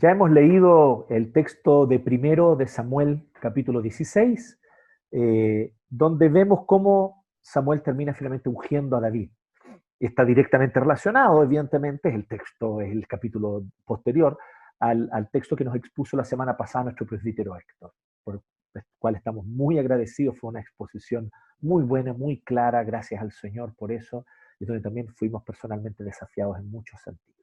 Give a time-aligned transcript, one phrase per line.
[0.00, 4.58] Ya hemos leído el texto de primero de Samuel, capítulo 16,
[5.10, 9.30] eh, donde vemos cómo Samuel termina finalmente ungiendo a David.
[9.98, 14.38] Está directamente relacionado, evidentemente, el texto, es el capítulo posterior
[14.78, 17.92] al, al texto que nos expuso la semana pasada nuestro presbítero Héctor,
[18.24, 20.38] por el cual estamos muy agradecidos.
[20.38, 24.24] Fue una exposición muy buena, muy clara, gracias al Señor por eso,
[24.58, 27.39] y donde también fuimos personalmente desafiados en muchos sentidos.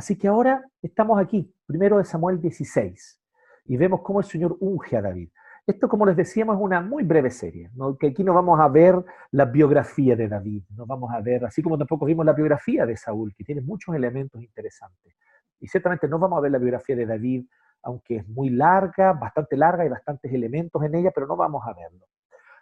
[0.00, 3.20] Así que ahora estamos aquí, primero de Samuel 16,
[3.66, 5.28] y vemos cómo el Señor unge a David.
[5.66, 8.94] Esto, como les decíamos, es una muy breve serie, que aquí no vamos a ver
[9.32, 12.96] la biografía de David, no vamos a ver, así como tampoco vimos la biografía de
[12.96, 15.16] Saúl, que tiene muchos elementos interesantes.
[15.60, 17.44] Y ciertamente no vamos a ver la biografía de David,
[17.82, 21.74] aunque es muy larga, bastante larga, y bastantes elementos en ella, pero no vamos a
[21.74, 22.06] verlo.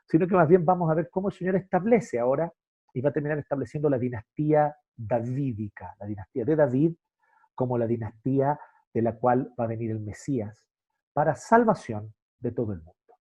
[0.08, 2.52] Sino que más bien vamos a ver cómo el Señor establece ahora,
[2.92, 6.95] y va a terminar estableciendo la dinastía davídica, la dinastía de David,
[7.59, 8.56] como la dinastía
[8.95, 10.64] de la cual va a venir el Mesías
[11.12, 13.17] para salvación de todo el mundo.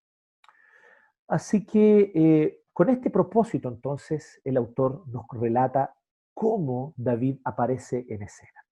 [1.27, 5.95] Así que eh, con este propósito entonces el autor nos relata
[6.35, 8.63] cómo David aparece en escena.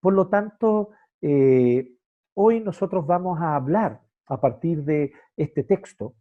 [0.00, 1.98] Por lo tanto, eh,
[2.32, 6.14] hoy nosotros vamos a hablar a partir de este texto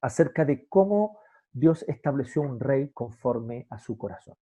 [0.00, 1.20] acerca de cómo
[1.52, 4.34] Dios estableció un rey conforme a su corazón.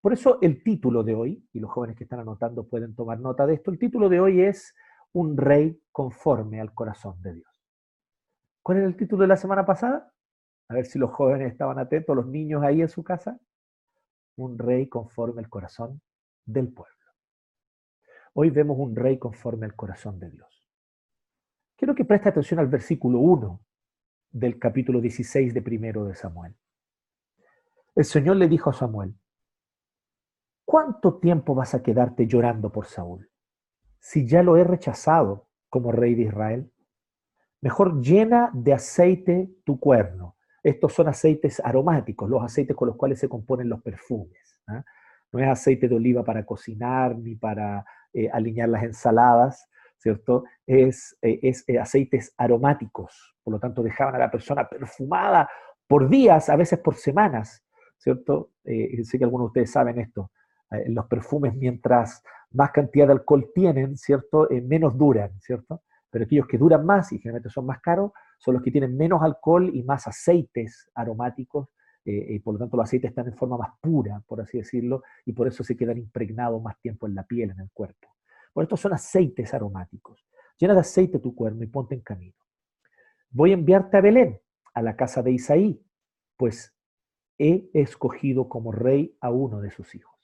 [0.00, 3.46] Por eso el título de hoy, y los jóvenes que están anotando pueden tomar nota
[3.46, 4.74] de esto, el título de hoy es
[5.12, 7.64] Un rey conforme al corazón de Dios.
[8.62, 10.12] ¿Cuál era el título de la semana pasada?
[10.68, 13.40] A ver si los jóvenes estaban atentos, los niños ahí en su casa.
[14.36, 16.00] Un rey conforme al corazón
[16.44, 16.94] del pueblo.
[18.34, 20.68] Hoy vemos un rey conforme al corazón de Dios.
[21.76, 23.60] Quiero que preste atención al versículo 1
[24.30, 26.54] del capítulo 16 de primero de Samuel.
[27.96, 29.14] El Señor le dijo a Samuel,
[30.68, 33.30] ¿cuánto tiempo vas a quedarte llorando por Saúl?
[33.98, 36.70] Si ya lo he rechazado como rey de Israel,
[37.62, 40.36] mejor llena de aceite tu cuerno.
[40.62, 44.60] Estos son aceites aromáticos, los aceites con los cuales se componen los perfumes.
[44.66, 44.84] ¿ah?
[45.32, 50.44] No es aceite de oliva para cocinar ni para eh, alinear las ensaladas, ¿cierto?
[50.66, 55.48] Es, eh, es eh, aceites aromáticos, por lo tanto dejaban a la persona perfumada
[55.86, 57.64] por días, a veces por semanas,
[57.96, 58.50] ¿cierto?
[58.62, 60.30] sé que algunos de ustedes saben esto.
[60.70, 64.50] Eh, los perfumes mientras más cantidad de alcohol tienen, ¿cierto?
[64.50, 65.82] Eh, menos duran, ¿cierto?
[66.10, 69.22] Pero aquellos que duran más y generalmente son más caros son los que tienen menos
[69.22, 71.68] alcohol y más aceites aromáticos,
[72.04, 75.02] eh, y por lo tanto los aceites están en forma más pura, por así decirlo,
[75.26, 78.14] y por eso se quedan impregnados más tiempo en la piel, en el cuerpo.
[78.52, 80.24] Por estos son aceites aromáticos.
[80.58, 82.36] Llena de aceite tu cuerno y ponte en camino.
[83.30, 84.40] Voy a enviarte a Belén,
[84.72, 85.82] a la casa de Isaí,
[86.36, 86.74] pues
[87.36, 90.17] he escogido como rey a uno de sus hijos.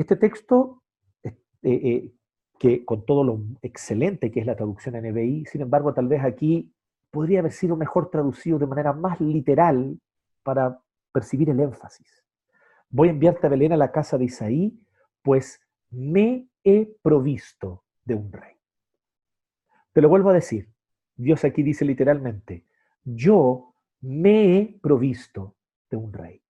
[0.00, 0.82] Este texto,
[1.22, 2.10] eh, eh,
[2.58, 6.72] que con todo lo excelente que es la traducción NBI, sin embargo, tal vez aquí
[7.10, 10.00] podría haber sido mejor traducido de manera más literal
[10.42, 10.80] para
[11.12, 12.24] percibir el énfasis.
[12.88, 14.80] Voy a enviarte a Belén a la casa de Isaí,
[15.20, 18.56] pues me he provisto de un rey.
[19.92, 20.72] Te lo vuelvo a decir.
[21.14, 22.64] Dios aquí dice literalmente,
[23.04, 25.56] yo me he provisto
[25.90, 26.40] de un rey.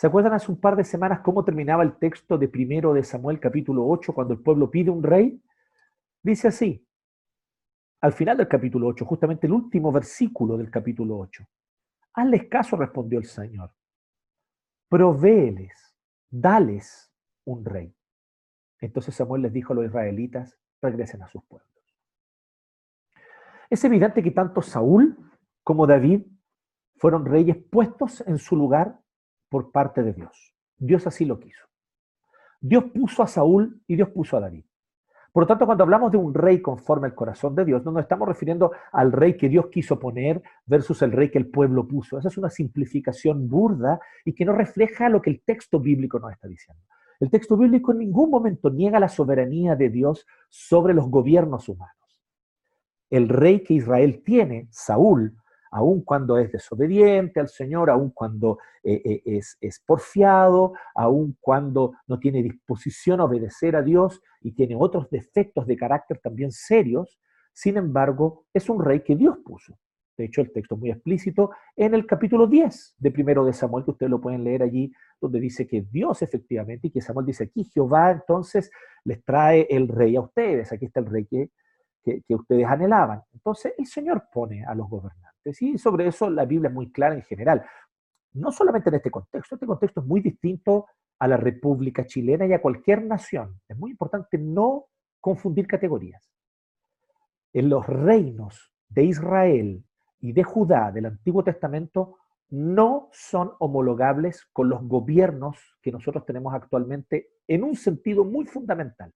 [0.00, 3.38] ¿Se acuerdan hace un par de semanas cómo terminaba el texto de primero de Samuel
[3.38, 5.38] capítulo 8 cuando el pueblo pide un rey?
[6.22, 6.88] Dice así,
[8.00, 11.46] al final del capítulo 8, justamente el último versículo del capítulo 8.
[12.14, 13.74] Hazles caso, respondió el Señor.
[14.88, 15.94] Provéeles,
[16.30, 17.12] dales
[17.44, 17.94] un rey.
[18.80, 21.68] Entonces Samuel les dijo a los israelitas, regresen a sus pueblos.
[23.68, 25.14] Es evidente que tanto Saúl
[25.62, 26.22] como David
[26.96, 28.98] fueron reyes puestos en su lugar
[29.50, 30.54] por parte de Dios.
[30.78, 31.66] Dios así lo quiso.
[32.60, 34.64] Dios puso a Saúl y Dios puso a David.
[35.32, 38.02] Por lo tanto, cuando hablamos de un rey conforme al corazón de Dios, no nos
[38.02, 42.18] estamos refiriendo al rey que Dios quiso poner versus el rey que el pueblo puso.
[42.18, 46.32] Esa es una simplificación burda y que no refleja lo que el texto bíblico nos
[46.32, 46.82] está diciendo.
[47.20, 51.94] El texto bíblico en ningún momento niega la soberanía de Dios sobre los gobiernos humanos.
[53.08, 55.36] El rey que Israel tiene, Saúl,
[55.70, 61.94] aun cuando es desobediente al Señor, aun cuando eh, eh, es, es, porfiado, aun cuando
[62.06, 67.18] no tiene disposición a obedecer a Dios y tiene otros defectos de carácter también serios,
[67.52, 69.78] sin embargo, es un rey que Dios puso.
[70.16, 73.84] De hecho, el texto es muy explícito en el capítulo 10 de primero de Samuel,
[73.84, 77.44] que ustedes lo pueden leer allí, donde dice que Dios efectivamente, y que Samuel dice
[77.44, 78.70] aquí, Jehová entonces
[79.04, 81.50] les trae el rey a ustedes, aquí está el rey que,
[82.02, 83.22] que ustedes anhelaban.
[83.32, 85.62] Entonces, el Señor pone a los gobernantes.
[85.62, 87.64] Y sobre eso la Biblia es muy clara en general.
[88.32, 90.86] No solamente en este contexto, este contexto es muy distinto
[91.18, 93.60] a la República Chilena y a cualquier nación.
[93.68, 94.86] Es muy importante no
[95.20, 96.30] confundir categorías.
[97.52, 99.84] En los reinos de Israel
[100.20, 102.16] y de Judá del Antiguo Testamento
[102.50, 109.12] no son homologables con los gobiernos que nosotros tenemos actualmente en un sentido muy fundamental,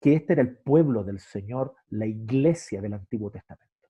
[0.00, 3.88] que este era el pueblo del Señor, la iglesia del Antiguo Testamento,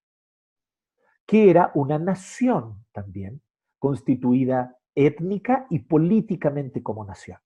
[1.26, 3.42] que era una nación también
[3.78, 7.38] constituida étnica y políticamente como nación.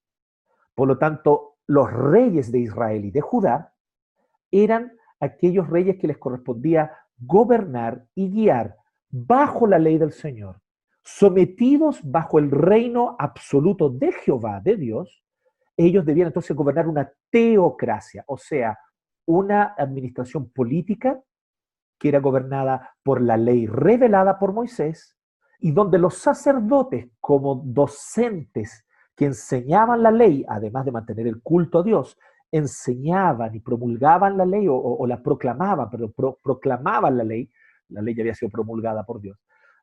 [0.74, 3.74] Por lo tanto, los reyes de Israel y de Judá
[4.50, 8.76] eran aquellos reyes que les correspondía gobernar y guiar
[9.10, 10.60] bajo la ley del Señor,
[11.02, 15.21] sometidos bajo el reino absoluto de Jehová, de Dios,
[15.87, 18.79] ellos debían entonces gobernar una teocracia, o sea,
[19.26, 21.20] una administración política
[21.99, 25.17] que era gobernada por la ley revelada por Moisés
[25.61, 28.84] y donde los sacerdotes como docentes
[29.14, 32.19] que enseñaban la ley, además de mantener el culto a Dios,
[32.50, 36.12] enseñaban y promulgaban la ley o, la proclamaban, pero
[36.43, 37.50] proclamaban la ley,
[37.88, 39.38] la ley ya había sido promulgada por Dios,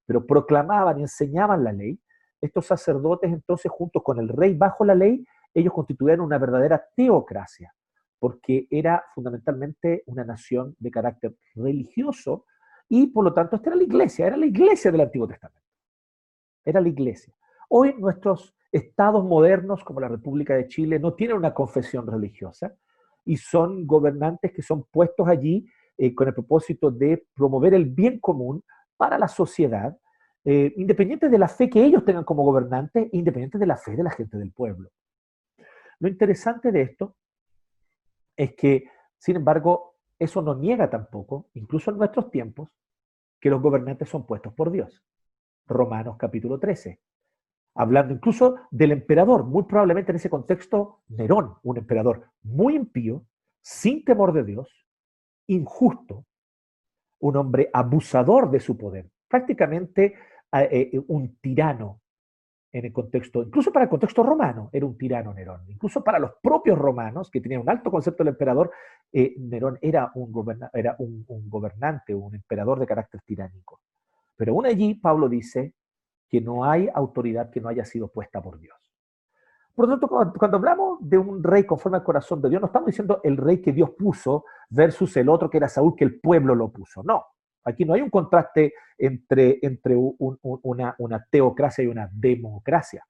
[0.06, 2.00] pero proclamaban y enseñaban la ley,
[2.42, 7.74] estos sacerdotes entonces juntos con el rey bajo la ley, ellos constituían una verdadera teocracia,
[8.20, 12.46] porque era fundamentalmente una nación de carácter religioso
[12.88, 15.60] y por lo tanto esta era la iglesia, era la iglesia del Antiguo Testamento
[16.70, 17.34] era la iglesia.
[17.70, 22.74] Hoy nuestros estados modernos, como la República de Chile, no tienen una confesión religiosa
[23.26, 25.68] y son gobernantes que son puestos allí
[25.98, 28.64] eh, con el propósito de promover el bien común
[28.98, 29.98] para la sociedad,
[30.46, 34.04] eh, independiente de la fe que ellos tengan como gobernantes, independiente de la fe de
[34.04, 34.90] la gente del pueblo.
[36.00, 37.16] Lo interesante de esto
[38.36, 38.86] es que,
[39.18, 42.70] sin embargo, eso no niega tampoco, incluso en nuestros tiempos,
[43.40, 45.04] que los gobernantes son puestos por Dios.
[45.66, 47.00] Romanos capítulo 13.
[47.76, 53.26] Hablando incluso del emperador, muy probablemente en ese contexto, Nerón, un emperador muy impío,
[53.62, 54.86] sin temor de Dios,
[55.48, 56.26] injusto,
[57.20, 60.16] un hombre abusador de su poder, prácticamente
[60.54, 62.02] eh, eh, un tirano
[62.72, 65.62] en el contexto, incluso para el contexto romano, era un tirano Nerón.
[65.68, 68.72] Incluso para los propios romanos, que tenían un alto concepto del emperador,
[69.12, 70.32] eh, Nerón era, un,
[70.74, 73.82] era un, gobernante, un emperador de carácter tiránico.
[74.36, 75.74] Pero aún allí Pablo dice
[76.30, 78.78] que no hay autoridad que no haya sido puesta por Dios.
[79.74, 80.08] Por lo tanto,
[80.38, 83.62] cuando hablamos de un rey conforme al corazón de Dios, no estamos diciendo el rey
[83.62, 87.02] que Dios puso versus el otro que era Saúl, que el pueblo lo puso.
[87.02, 87.26] No,
[87.64, 89.60] aquí no hay un contraste entre,
[89.94, 93.06] una, teocracia y una democracia.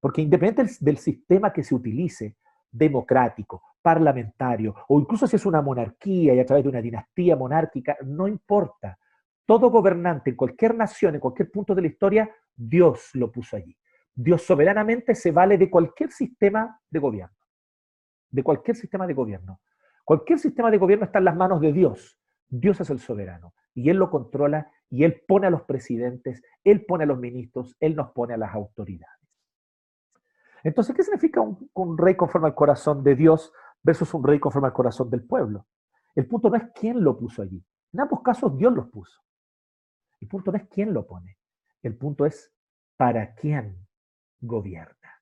[0.00, 2.36] Porque independientemente del sistema que se utilice,
[2.70, 7.96] democrático, parlamentario, o incluso si es una monarquía y a través de una dinastía monárquica,
[8.04, 8.98] no importa.
[9.46, 13.76] Todo gobernante en cualquier nación, en cualquier punto de la historia, Dios lo puso allí.
[14.14, 17.36] Dios soberanamente se vale de cualquier sistema de gobierno.
[18.30, 19.60] De cualquier sistema de gobierno.
[20.04, 22.18] Cualquier sistema de gobierno está en las manos de Dios.
[22.48, 26.84] Dios es el soberano y Él lo controla y Él pone a los presidentes, Él
[26.86, 29.18] pone a los ministros, Él nos pone a las autoridades.
[30.62, 33.52] Entonces, ¿qué significa un, rey conforme al corazón de Dios
[33.82, 35.66] versus un rey conforme al corazón del pueblo?
[36.14, 37.62] El punto no es quién lo puso allí.
[37.92, 39.20] En ambos casos Dios los puso.
[40.20, 41.36] El punto no es quién lo pone,
[41.82, 42.50] el punto es
[42.96, 43.86] para quién
[44.40, 45.20] gobierna.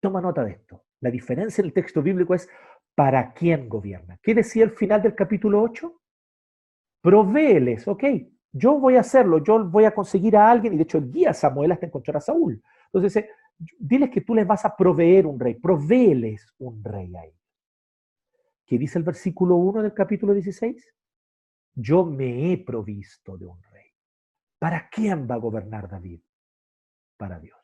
[0.00, 0.84] Toma nota de esto.
[1.00, 2.48] La diferencia en el texto bíblico es
[2.94, 4.18] para quién gobierna.
[4.22, 6.00] ¿Qué decía el final del capítulo 8?
[7.06, 8.02] Provéeles, ok,
[8.50, 11.32] yo voy a hacerlo, yo voy a conseguir a alguien, y de hecho el guía
[11.32, 12.60] Samuel hasta encontrar a Saúl.
[12.86, 13.30] Entonces dice,
[13.78, 17.38] diles que tú les vas a proveer un rey, provéeles un rey a ellos.
[18.66, 20.92] ¿Qué dice el versículo 1 del capítulo 16?
[21.76, 23.86] Yo me he provisto de un rey.
[24.58, 26.22] ¿Para quién va a gobernar David?
[27.16, 27.60] Para Dios.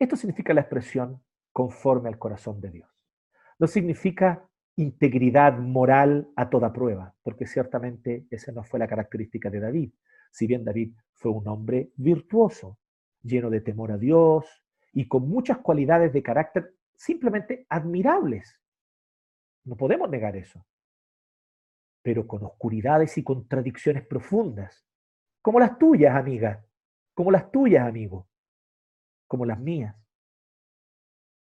[0.00, 2.90] Esto significa la expresión conforme al corazón de Dios.
[3.60, 9.60] No significa integridad moral a toda prueba, porque ciertamente esa no fue la característica de
[9.60, 9.92] David.
[10.30, 12.78] Si bien David fue un hombre virtuoso,
[13.22, 14.46] lleno de temor a Dios
[14.92, 18.58] y con muchas cualidades de carácter simplemente admirables.
[19.64, 20.64] No podemos negar eso.
[22.02, 24.86] Pero con oscuridades y contradicciones profundas
[25.42, 26.64] como las tuyas, amiga,
[27.14, 28.28] como las tuyas, amigo,
[29.26, 29.94] como las mías.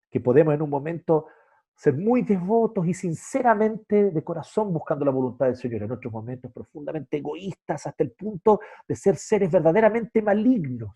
[0.10, 1.28] Que podemos en un momento
[1.76, 6.52] ser muy devotos y sinceramente de corazón buscando la voluntad del Señor, en otros momentos
[6.52, 10.94] profundamente egoístas hasta el punto de ser seres verdaderamente malignos.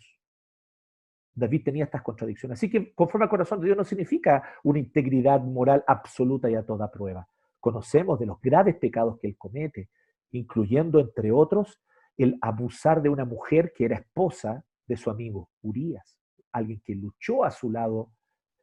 [1.33, 2.57] David tenía estas contradicciones.
[2.57, 6.65] Así que conforme al corazón de Dios no significa una integridad moral absoluta y a
[6.65, 7.27] toda prueba.
[7.59, 9.89] Conocemos de los graves pecados que él comete,
[10.31, 11.79] incluyendo, entre otros,
[12.17, 16.17] el abusar de una mujer que era esposa de su amigo Urias,
[16.51, 18.11] alguien que luchó a su lado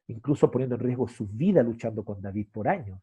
[0.09, 3.01] incluso poniendo en riesgo su vida luchando con David por años.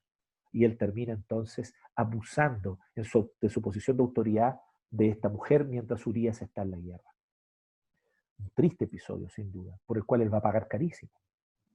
[0.52, 6.42] Y él termina entonces abusando de su posición de autoridad de esta mujer mientras Urias
[6.42, 7.16] está en la guerra.
[8.40, 11.12] Un triste episodio, sin duda, por el cual él va a pagar carísimo,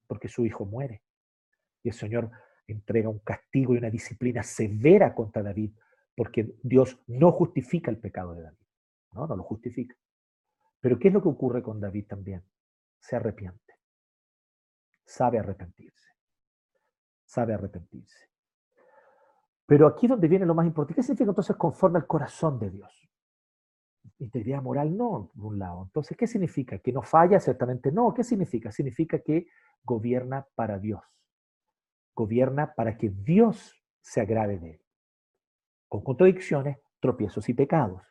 [0.06, 1.02] porque su hijo muere.
[1.82, 2.30] Y el Señor
[2.66, 5.72] entrega un castigo y una disciplina severa contra David,
[6.14, 8.66] porque Dios no justifica el pecado de David.
[9.12, 9.96] No, no lo justifica.
[10.80, 12.42] Pero ¿qué es lo que ocurre con David también?
[13.00, 13.65] Se arrepiente.
[15.06, 16.10] Sabe arrepentirse.
[17.24, 18.28] Sabe arrepentirse.
[19.64, 20.96] Pero aquí donde viene lo más importante.
[20.96, 23.08] ¿Qué significa entonces conforme al corazón de Dios?
[24.18, 25.84] Integridad moral no, por un lado.
[25.84, 26.78] Entonces, ¿qué significa?
[26.78, 27.40] ¿Que no falla?
[27.40, 28.12] Ciertamente no.
[28.12, 28.70] ¿Qué significa?
[28.70, 29.48] Significa que
[29.82, 31.02] gobierna para Dios.
[32.14, 34.82] Gobierna para que Dios se agrade de él.
[35.88, 38.02] Con contradicciones, tropiezos y pecados.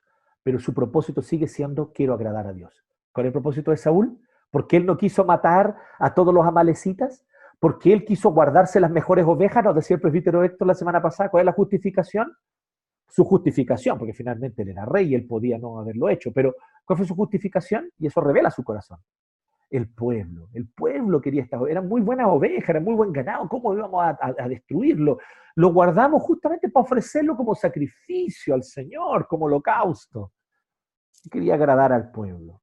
[0.43, 2.85] Pero su propósito sigue siendo quiero agradar a Dios.
[3.11, 4.24] ¿Cuál es el propósito de Saúl?
[4.55, 7.25] Porque él no quiso matar a todos los amalecitas,
[7.59, 11.29] porque él quiso guardarse las mejores ovejas, nos decía el presbítero Héctor la semana pasada,
[11.29, 12.31] ¿cuál es la justificación?
[13.05, 16.95] Su justificación, porque finalmente él era rey y él podía no haberlo hecho, pero ¿cuál
[16.95, 17.91] fue su justificación?
[17.99, 18.97] Y eso revela su corazón.
[19.69, 23.49] El pueblo, el pueblo quería estas ovejas, eran muy buenas ovejas, eran muy buen ganado,
[23.49, 25.17] ¿cómo íbamos a, a destruirlo?
[25.55, 30.31] Lo guardamos justamente para ofrecerlo como sacrificio al Señor, como holocausto.
[31.29, 32.61] Quería agradar al pueblo.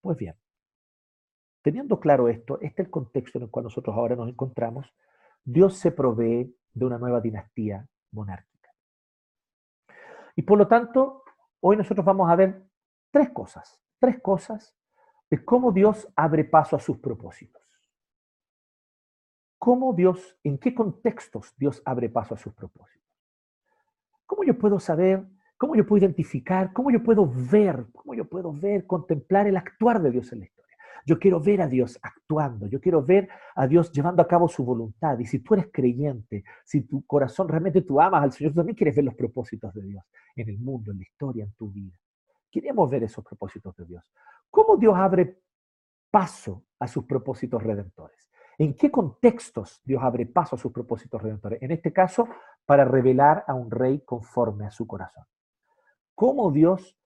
[0.00, 0.34] Pues bien,
[1.62, 4.92] Teniendo claro esto, este es el contexto en el cual nosotros ahora nos encontramos,
[5.44, 8.70] Dios se provee de una nueva dinastía monárquica.
[10.34, 11.22] Y por lo tanto,
[11.60, 12.64] hoy nosotros vamos a ver
[13.10, 14.76] tres cosas, tres cosas
[15.30, 17.62] de cómo Dios abre paso a sus propósitos.
[19.58, 23.08] ¿Cómo Dios, en qué contextos Dios abre paso a sus propósitos?
[24.26, 25.24] ¿Cómo yo puedo saber,
[25.56, 30.02] cómo yo puedo identificar, cómo yo puedo ver, cómo yo puedo ver, contemplar el actuar
[30.02, 30.61] de Dios en la historia?
[31.06, 34.64] Yo quiero ver a Dios actuando, yo quiero ver a Dios llevando a cabo su
[34.64, 35.18] voluntad.
[35.18, 38.76] Y si tú eres creyente, si tu corazón realmente tú amas al Señor, tú también
[38.76, 40.04] quieres ver los propósitos de Dios
[40.36, 41.98] en el mundo, en la historia, en tu vida.
[42.50, 44.04] Queremos ver esos propósitos de Dios.
[44.50, 45.38] ¿Cómo Dios abre
[46.10, 48.30] paso a sus propósitos redentores?
[48.58, 51.60] ¿En qué contextos Dios abre paso a sus propósitos redentores?
[51.62, 52.28] En este caso,
[52.66, 55.24] para revelar a un rey conforme a su corazón.
[56.14, 56.96] ¿Cómo Dios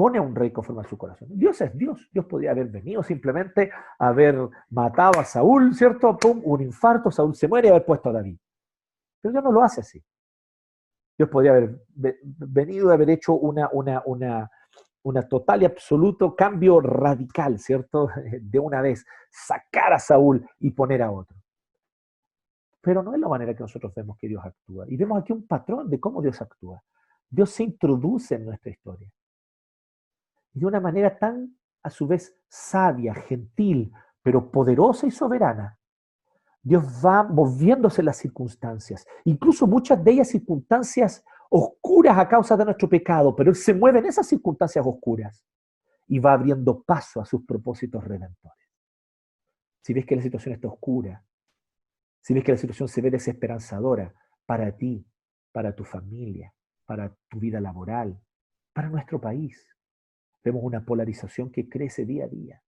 [0.00, 1.28] pone a un rey conforme a su corazón.
[1.30, 2.08] Dios es Dios.
[2.10, 6.16] Dios podría haber venido simplemente a haber matado a Saúl, ¿cierto?
[6.16, 8.38] Pum, un infarto, Saúl se muere y haber puesto a David.
[9.20, 10.02] Pero Dios no lo hace así.
[11.18, 14.50] Dios podría haber venido a haber hecho una, una, una,
[15.02, 18.08] una total y absoluto cambio radical, ¿cierto?
[18.40, 21.36] De una vez, sacar a Saúl y poner a otro.
[22.80, 24.86] Pero no es la manera que nosotros vemos que Dios actúa.
[24.88, 26.82] Y vemos aquí un patrón de cómo Dios actúa.
[27.28, 29.06] Dios se introduce en nuestra historia
[30.52, 33.92] de una manera tan, a su vez, sabia, gentil,
[34.22, 35.78] pero poderosa y soberana.
[36.62, 42.88] Dios va moviéndose las circunstancias, incluso muchas de ellas circunstancias oscuras a causa de nuestro
[42.88, 45.44] pecado, pero Él se mueve en esas circunstancias oscuras
[46.06, 48.68] y va abriendo paso a sus propósitos redentores.
[49.82, 51.24] Si ves que la situación está oscura,
[52.20, 54.14] si ves que la situación se ve desesperanzadora
[54.44, 55.06] para ti,
[55.52, 56.54] para tu familia,
[56.84, 58.20] para tu vida laboral,
[58.72, 59.66] para nuestro país,
[60.42, 62.62] Vemos una polarización que crece día a día.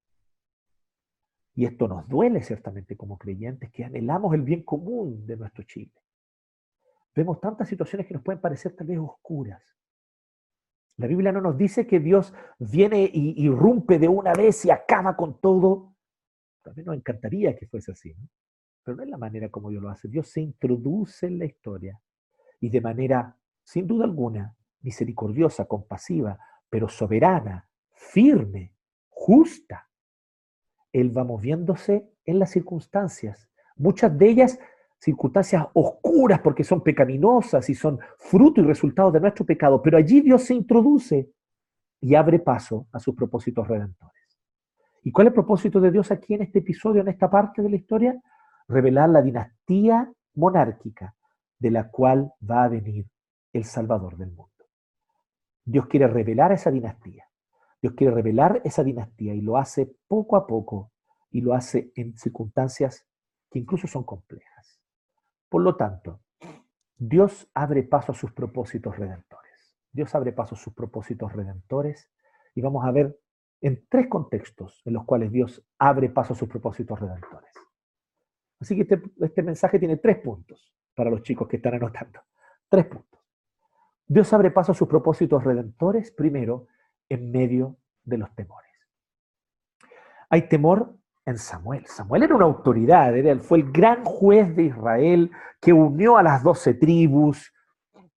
[1.55, 5.93] Y esto nos duele ciertamente como creyentes que anhelamos el bien común de nuestro Chile.
[7.15, 9.63] Vemos tantas situaciones que nos pueden parecer tal vez oscuras.
[10.97, 15.17] La Biblia no nos dice que Dios viene y irrumpe de una vez y acaba
[15.17, 15.95] con todo.
[16.63, 18.29] También nos encantaría que fuese así, ¿no?
[18.83, 20.09] pero no es la manera como Dios lo hace.
[20.09, 22.01] Dios se introduce en la historia
[22.61, 26.39] y de manera, sin duda alguna, misericordiosa, compasiva,
[26.73, 28.73] pero soberana, firme,
[29.11, 29.91] justa.
[30.91, 34.59] Él va moviéndose en las circunstancias, muchas de ellas
[34.99, 40.23] circunstancias oscuras porque son pecaminosas y son fruto y resultado de nuestro pecado, pero allí
[40.23, 41.31] Dios se introduce
[42.01, 44.41] y abre paso a sus propósitos redentores.
[45.03, 47.69] ¿Y cuál es el propósito de Dios aquí en este episodio, en esta parte de
[47.69, 48.19] la historia?
[48.67, 51.15] Revelar la dinastía monárquica
[51.59, 53.05] de la cual va a venir
[53.53, 54.52] el Salvador del mundo.
[55.65, 57.29] Dios quiere revelar esa dinastía.
[57.81, 60.93] Dios quiere revelar esa dinastía y lo hace poco a poco
[61.31, 63.07] y lo hace en circunstancias
[63.51, 64.81] que incluso son complejas.
[65.49, 66.21] Por lo tanto,
[66.97, 69.75] Dios abre paso a sus propósitos redentores.
[69.91, 72.11] Dios abre paso a sus propósitos redentores
[72.55, 73.19] y vamos a ver
[73.61, 77.53] en tres contextos en los cuales Dios abre paso a sus propósitos redentores.
[78.61, 82.21] Así que este, este mensaje tiene tres puntos para los chicos que están anotando.
[82.69, 83.22] Tres puntos.
[84.13, 86.67] Dios abre paso a sus propósitos redentores primero
[87.09, 88.71] en medio de los temores.
[90.29, 91.87] Hay temor en Samuel.
[91.87, 96.43] Samuel era una autoridad, era, fue el gran juez de Israel que unió a las
[96.43, 97.55] doce tribus,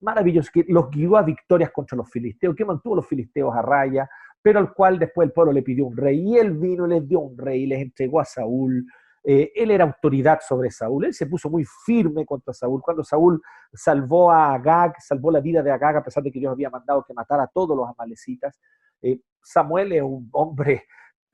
[0.02, 3.62] maravilloso, que los guió a victorias contra los filisteos, que mantuvo a los filisteos a
[3.62, 4.10] raya,
[4.42, 7.08] pero al cual después el pueblo le pidió un rey, y él vino y les
[7.08, 8.86] dio un rey, y les entregó a Saúl.
[9.28, 12.82] Eh, él era autoridad sobre Saúl, él se puso muy firme contra Saúl.
[12.82, 13.42] Cuando Saúl
[13.74, 17.04] salvó a Agag, salvó la vida de Agag, a pesar de que Dios había mandado
[17.04, 18.60] que matara a todos los amalecitas,
[19.02, 20.86] eh, Samuel es un hombre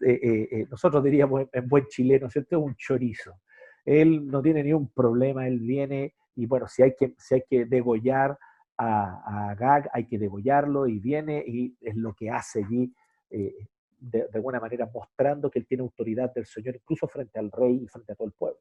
[0.04, 2.60] eh, eh, nosotros diríamos en buen chileno, ¿cierto?
[2.60, 3.40] Un chorizo.
[3.86, 7.44] Él no tiene ni un problema, él viene y bueno, si hay que, si hay
[7.48, 8.38] que degollar
[8.78, 12.92] a, Gag, hay que degollarlo y viene y es lo que hace allí,
[13.30, 13.54] eh,
[14.02, 17.84] de, de, alguna manera mostrando que él tiene autoridad del Señor, incluso frente al rey
[17.84, 18.60] y frente a todo el pueblo.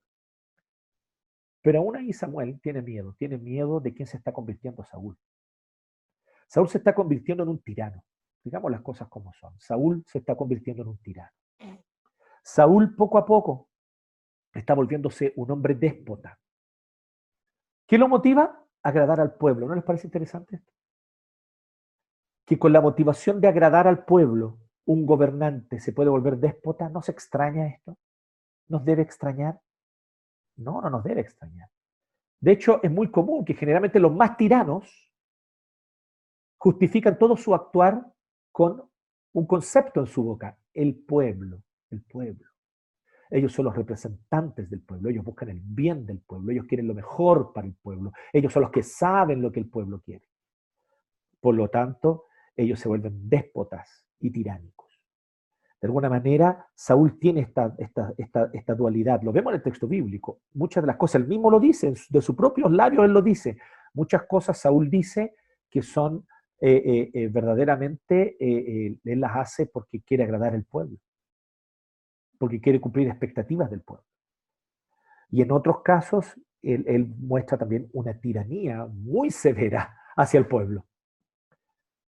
[1.62, 5.18] Pero aún ahí Samuel tiene miedo, tiene miedo de quién se está convirtiendo Saúl.
[6.46, 8.04] Saúl se está convirtiendo en un tirano.
[8.42, 9.58] Digamos las cosas como son.
[9.60, 11.30] Saúl se está convirtiendo en un tirano.
[12.42, 13.68] Saúl poco a poco
[14.52, 16.38] está volviéndose un hombre déspota.
[17.86, 18.66] ¿Qué lo motiva?
[18.82, 19.68] Agradar al pueblo.
[19.68, 20.72] ¿No les parece interesante esto?
[22.46, 26.88] Que con la motivación de agradar al pueblo, un gobernante se puede volver déspota.
[26.88, 27.96] ¿No se extraña esto?
[28.68, 29.60] ¿Nos debe extrañar?
[30.56, 31.68] No, no nos debe extrañar.
[32.40, 35.12] De hecho, es muy común que generalmente los más tiranos
[36.58, 38.06] justifican todo su actuar
[38.50, 38.82] con
[39.32, 42.46] un concepto en su boca, el pueblo, el pueblo.
[43.30, 46.94] Ellos son los representantes del pueblo, ellos buscan el bien del pueblo, ellos quieren lo
[46.94, 50.26] mejor para el pueblo, ellos son los que saben lo que el pueblo quiere.
[51.40, 54.80] Por lo tanto, ellos se vuelven déspotas y tiránicos.
[55.80, 58.12] De alguna manera, Saúl tiene esta, esta,
[58.52, 59.22] esta, dualidad.
[59.22, 60.42] Lo vemos en el texto bíblico.
[60.52, 63.56] Muchas de las cosas, él mismo lo dice, de sus propios labios él lo dice.
[63.94, 65.34] Muchas cosas Saúl dice
[65.70, 66.26] que son
[66.60, 70.98] eh, eh, eh, verdaderamente él las hace porque quiere agradar al pueblo,
[72.36, 74.04] porque quiere cumplir expectativas del pueblo.
[75.30, 80.84] Y en otros casos, él, él muestra también una tiranía muy severa hacia el pueblo.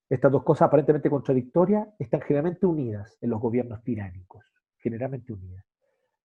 [0.10, 4.46] Estas dos cosas aparentemente contradictorias están generalmente unidas en los gobiernos tiránicos,
[4.78, 5.66] generalmente unidas.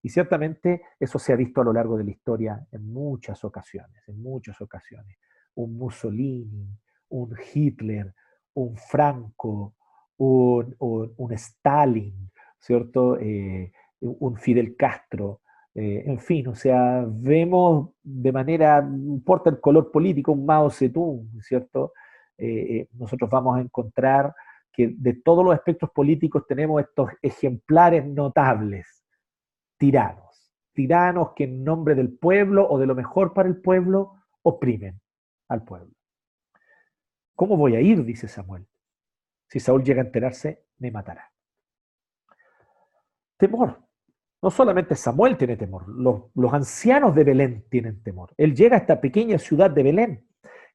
[0.03, 4.03] Y ciertamente eso se ha visto a lo largo de la historia en muchas ocasiones,
[4.09, 5.17] en muchas ocasiones.
[5.55, 6.69] Un Mussolini,
[7.11, 8.15] un Hitler,
[8.55, 9.75] un Franco,
[10.17, 13.19] un, un, Stalin, ¿cierto?
[13.19, 15.43] Eh, un Fidel Castro,
[15.75, 20.71] eh, en fin, o sea, vemos de manera, no importa el color político, un Mao
[20.71, 21.93] Zedong, ¿cierto?
[22.39, 24.35] Eh, nosotros vamos a encontrar
[24.73, 29.05] que de todos los aspectos políticos tenemos estos ejemplares notables,
[29.77, 35.01] tiranos, tiranos que en nombre del pueblo o de lo mejor para el pueblo oprimen
[35.49, 35.93] al pueblo.
[37.35, 38.05] ¿Cómo voy a ir?
[38.05, 38.67] dice Samuel.
[39.49, 41.31] Si Saúl llega a enterarse, me matará.
[43.37, 43.83] Temor.
[44.43, 48.35] No solamente Samuel tiene temor, los, ancianos de Belén tienen temor.
[48.37, 50.27] Él llega a esta pequeña ciudad de Belén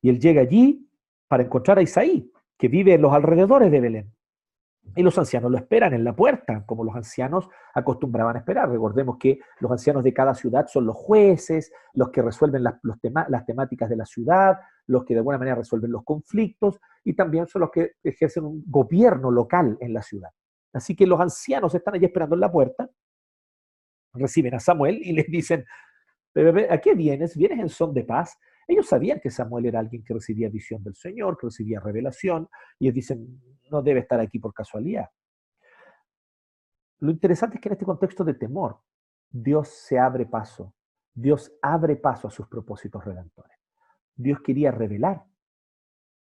[0.02, 0.87] y él llega allí
[1.28, 4.14] para encontrar a Isaí, que vive en los alrededores de Belén.
[4.96, 8.70] Y los ancianos lo esperan en la puerta, como los ancianos acostumbraban esperar.
[8.70, 12.76] Recordemos que los ancianos de cada ciudad son los jueces, los que resuelven las,
[13.28, 17.48] las temáticas de la ciudad, los que de alguna manera resuelven los conflictos y también
[17.48, 20.30] son los que ejercen un gobierno local en la ciudad.
[20.74, 22.90] Así que los ancianos están allí esperando en la puerta,
[24.14, 25.66] reciben a Samuel y les dicen,
[26.70, 27.36] ¿a qué vienes?
[27.36, 28.38] ¿Vienes en son de paz?
[28.68, 32.86] Ellos sabían que Samuel era alguien que recibía visión del Señor, que recibía revelación, y
[32.86, 35.10] ellos dicen, no debe estar aquí por casualidad.
[37.00, 38.82] Lo interesante es que en este contexto de temor,
[39.30, 40.74] Dios se abre paso,
[41.14, 43.58] Dios abre paso a sus propósitos redentores.
[44.16, 45.24] Dios quería revelar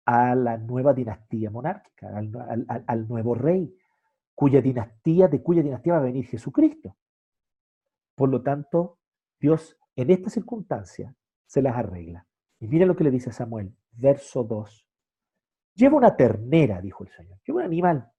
[0.06, 3.78] a la nueva dinastía monárquica, al, al nuevo rey,
[4.34, 6.98] cuya dinastía, de cuya dinastía va a venir Jesucristo.
[8.16, 9.00] Por lo tanto,
[9.40, 12.26] Dios en esta circunstancia se las arregla.
[12.60, 14.88] Y mira lo que le dice Samuel, verso 2.
[15.76, 18.12] Lleva una ternera, dijo el Señor, lleva un animal,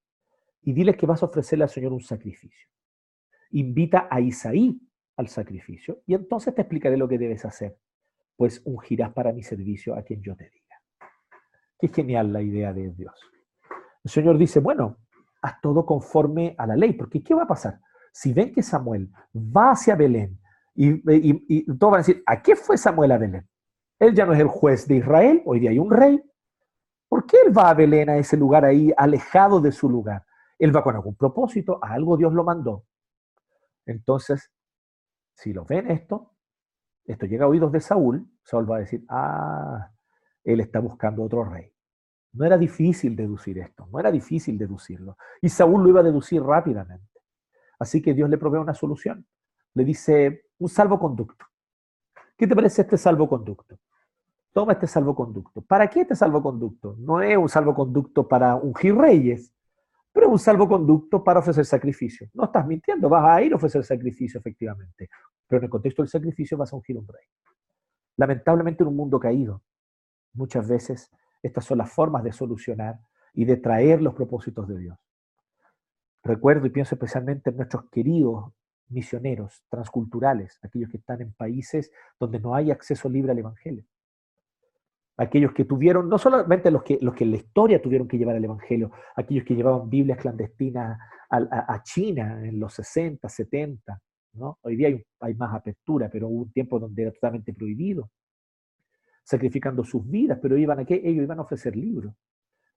[0.62, 2.68] y dile que vas a ofrecerle al Señor un sacrificio.
[3.50, 4.80] Invita a Isaí
[5.16, 7.78] al sacrificio, y entonces te explicaré lo que debes hacer,
[8.36, 10.82] pues ungirás para mi servicio a quien yo te diga.
[11.78, 13.14] Qué genial la idea de Dios.
[14.02, 14.98] El Señor dice, bueno,
[15.42, 17.80] haz todo conforme a la ley, porque ¿qué va a pasar?
[18.12, 20.40] Si ven que Samuel va hacia Belén
[20.74, 23.48] y, todos van a decir, ¿a qué fue Samuel a Belén?
[23.98, 26.22] Él ya no es el juez de Israel, hoy día hay un rey.
[27.08, 30.24] ¿Por qué él va a Belén, a ese lugar ahí, alejado de su lugar?
[30.58, 32.84] Él va con algún propósito, a algo Dios lo mandó.
[33.86, 34.50] Entonces,
[35.34, 36.32] si lo ven esto,
[37.04, 39.90] esto llega a oídos de Saúl, Saúl va a decir, ah,
[40.42, 41.72] él está buscando otro rey.
[42.32, 45.16] No era difícil deducir esto, no era difícil deducirlo.
[45.40, 47.20] Y Saúl lo iba a deducir rápidamente.
[47.78, 49.26] Así que Dios le provee una solución.
[49.74, 51.44] Le dice un salvoconducto.
[52.36, 53.78] ¿Qué te parece este salvoconducto?
[54.52, 55.62] Toma este salvoconducto.
[55.62, 56.96] ¿Para qué este salvoconducto?
[56.98, 59.52] No es un salvoconducto para ungir reyes,
[60.12, 62.28] pero es un salvoconducto para ofrecer sacrificio.
[62.34, 65.10] No estás mintiendo, vas a ir a ofrecer sacrificio efectivamente,
[65.48, 67.26] pero en el contexto del sacrificio vas a ungir un rey.
[68.16, 69.62] Lamentablemente en un mundo caído,
[70.34, 71.10] muchas veces
[71.42, 73.00] estas son las formas de solucionar
[73.32, 74.98] y de traer los propósitos de Dios.
[76.22, 78.52] Recuerdo y pienso especialmente en nuestros queridos
[78.88, 83.84] misioneros transculturales, aquellos que están en países donde no hay acceso libre al Evangelio.
[85.16, 88.36] Aquellos que tuvieron, no solamente los que, los que en la historia tuvieron que llevar
[88.36, 90.98] el Evangelio, aquellos que llevaban Biblias clandestinas
[91.30, 94.00] a, China en los 60, 70,
[94.34, 94.58] ¿no?
[94.62, 94.88] Hoy día
[95.20, 98.10] hay, más apertura, pero hubo un tiempo donde era totalmente prohibido,
[99.24, 100.94] sacrificando sus vidas, pero iban a qué?
[100.94, 102.14] Ellos iban a ofrecer libros.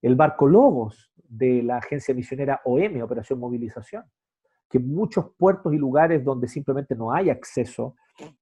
[0.02, 4.04] El barco Logos de la agencia misionera OM, Operación Movilización,
[4.70, 7.96] que muchos puertos y lugares donde simplemente no hay acceso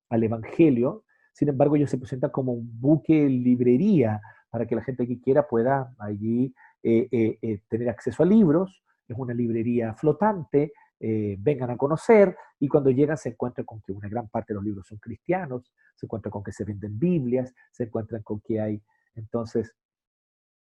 [0.09, 5.05] al Evangelio, sin embargo ellos se presentan como un buque librería para que la gente
[5.07, 10.71] que quiera pueda allí eh, eh, eh, tener acceso a libros, es una librería flotante,
[10.97, 14.63] vengan a conocer y cuando llegan se encuentran con que una gran parte de los
[14.63, 18.81] libros son cristianos, se encuentran con que se venden Biblias, se encuentran con que hay
[19.13, 19.75] entonces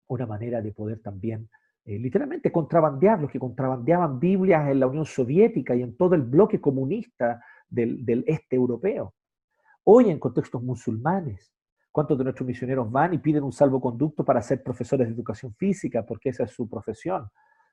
[0.06, 1.50] una manera de poder también
[1.84, 6.22] eh, literalmente contrabandear, los que contrabandeaban Biblias en la Unión Soviética y en todo el
[6.22, 9.14] bloque comunista del, este europeo.
[9.84, 11.52] Hoy en contextos musulmanes,
[11.90, 16.06] ¿cuántos de nuestros misioneros van y piden un salvoconducto para ser profesores de educación física,
[16.06, 17.28] porque esa es su profesión?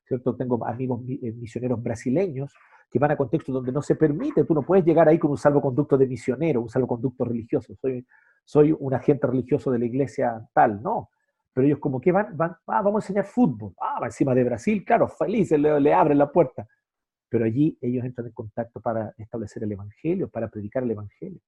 [0.07, 0.35] ¿Cierto?
[0.35, 2.51] Tengo amigos eh, misioneros brasileños
[2.89, 5.37] que van a contextos donde no se permite, tú no puedes llegar ahí con un
[5.37, 8.03] salvoconducto de misionero, un salvoconducto religioso, soy,
[8.43, 11.11] soy un agente religioso de la iglesia tal, no.
[11.53, 14.43] Pero ellos como que van, van, ah, vamos a enseñar fútbol, ah, va encima de
[14.43, 16.67] Brasil, claro, felices, le, abren la puerta.
[17.27, 21.39] Pero allí ellos entran en contacto para establecer el Evangelio, para predicar el Evangelio.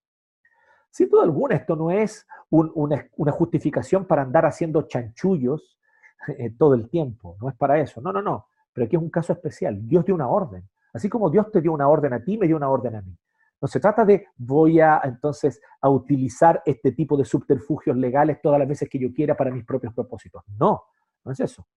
[0.89, 5.79] Sin duda alguna, esto no es una, una, justificación para andar haciendo chanchullos
[6.27, 9.09] eh, todo el tiempo, no es para eso, no, no, no, pero aquí es un
[9.09, 12.37] caso especial, Dios dio una orden, así como Dios te dio una orden a ti,
[12.37, 13.17] me dio una orden a mí.
[13.61, 18.57] No se trata de voy a entonces a utilizar este tipo de subterfugios legales todas
[18.57, 20.43] las veces que yo quiera para mis propios propósitos.
[20.57, 20.81] No,
[21.23, 21.67] no es eso.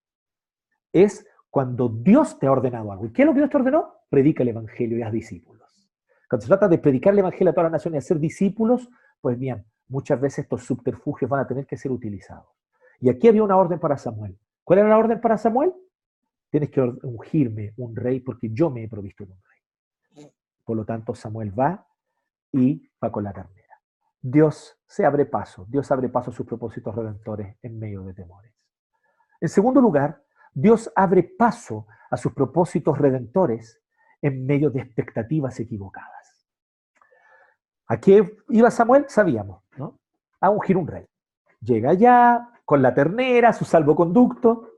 [0.90, 3.07] Es cuando Dios te ha ordenado algo.
[3.07, 3.92] ¿Y qué es lo que Dios te ordenó?
[4.09, 5.90] Predica el Evangelio y haz discípulos.
[6.29, 8.88] Cuando se trata de predicar el Evangelio a todas las naciones y hacer discípulos,
[9.20, 12.49] pues bien, muchas veces estos subterfugios van a tener que ser utilizados.
[12.99, 14.38] Y aquí había una orden para Samuel.
[14.62, 15.73] ¿Cuál era la orden para Samuel?
[16.51, 19.54] Tienes que ungirme un rey porque yo me he provisto de un rey.
[20.64, 21.87] Por lo tanto, Samuel va
[22.53, 23.81] y va con la ternera.
[24.20, 28.55] Dios se abre paso, Dios abre paso a sus propósitos redentores en medio de temores.
[29.40, 30.22] En segundo lugar,
[30.55, 33.83] Dios abre paso a sus propósitos redentores
[34.22, 36.46] en medio de expectativas equivocadas.
[37.87, 39.05] ¿A qué iba Samuel?
[39.09, 39.98] Sabíamos, ¿no?
[40.40, 41.07] A ungir un rey.
[41.61, 44.74] Llega allá con la ternera, su salvoconducto,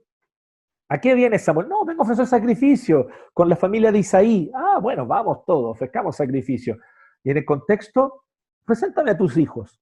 [0.88, 1.68] ¿A qué viene Samuel?
[1.68, 4.50] No, vengo a ofrecer sacrificio con la familia de Isaí.
[4.54, 6.78] Ah, bueno, vamos todos, ofrezcamos sacrificio.
[7.24, 8.24] Y en el contexto,
[8.64, 9.80] preséntame a tus hijos.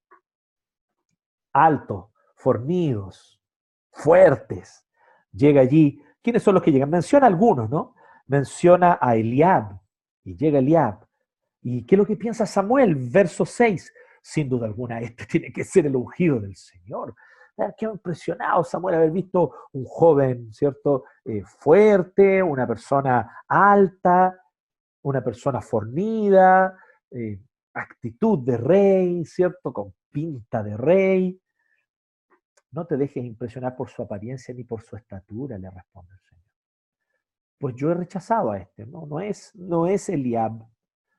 [1.52, 3.40] Altos, fornidos,
[3.92, 4.86] fuertes.
[5.30, 6.02] Llega allí.
[6.22, 6.88] ¿Quiénes son los que llegan?
[6.88, 7.94] Menciona algunos, ¿no?
[8.26, 9.78] Menciona a Eliab.
[10.24, 11.06] Y llega Eliab.
[11.60, 12.94] ¿Y qué es lo que piensa Samuel?
[12.94, 13.92] Verso 6.
[14.22, 17.14] Sin duda alguna, este tiene que ser el ungido del Señor.
[17.76, 21.04] Qué impresionado Samuel haber visto un joven, ¿cierto?
[21.24, 24.40] Eh, fuerte, una persona alta,
[25.02, 26.76] una persona fornida,
[27.10, 27.40] eh,
[27.74, 29.72] actitud de rey, ¿cierto?
[29.72, 31.40] Con pinta de rey.
[32.72, 36.44] No te dejes impresionar por su apariencia ni por su estatura, le responde el Señor.
[37.58, 40.66] Pues yo he rechazado a este, no, no es, no es Eliab.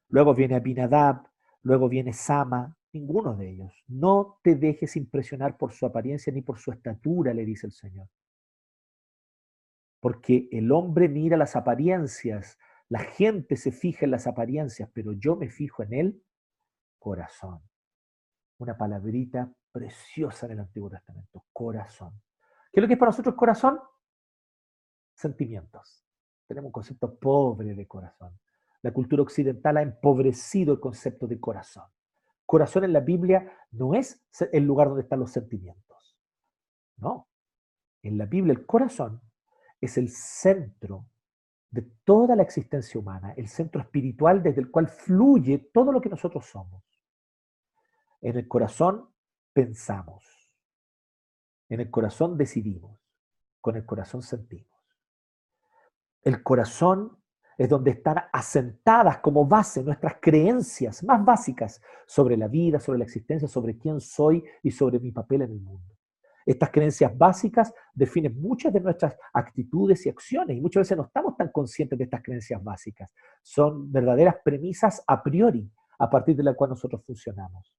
[0.09, 1.29] Luego viene Abinadab,
[1.61, 3.83] luego viene Sama, Ninguno de ellos.
[3.89, 8.07] No te dejes impresionar por su apariencia ni por su estatura, le dice el Señor.
[9.99, 15.35] Porque el hombre mira las apariencias, la gente se fija en las apariencias, pero yo
[15.35, 16.23] me fijo en el
[16.97, 17.61] corazón.
[18.59, 22.13] Una palabrita preciosa en el Antiguo Testamento, corazón.
[22.71, 23.77] ¿Qué es lo que es para nosotros corazón?
[25.13, 26.05] Sentimientos.
[26.47, 28.39] Tenemos un concepto pobre de corazón.
[28.83, 31.89] La cultura occidental ha empobrecido el concepto de corazón.
[32.45, 36.17] Corazón en la Biblia no es el lugar donde están los sentimientos.
[36.97, 37.27] No.
[38.01, 39.21] En la Biblia el corazón
[39.81, 41.07] es el centro
[41.69, 46.09] de toda la existencia humana, el centro espiritual desde el cual fluye todo lo que
[46.09, 46.83] nosotros somos.
[48.21, 49.09] En el corazón
[49.51, 50.23] pensamos,
[51.67, 52.99] en el corazón decidimos,
[53.59, 54.71] con el corazón sentimos.
[56.21, 57.17] El corazón
[57.57, 63.05] es donde están asentadas como base nuestras creencias más básicas sobre la vida, sobre la
[63.05, 65.95] existencia, sobre quién soy y sobre mi papel en el mundo.
[66.45, 71.35] Estas creencias básicas definen muchas de nuestras actitudes y acciones y muchas veces no estamos
[71.35, 73.11] tan conscientes de estas creencias básicas.
[73.41, 77.73] Son verdaderas premisas a priori a partir de las cuales nosotros funcionamos.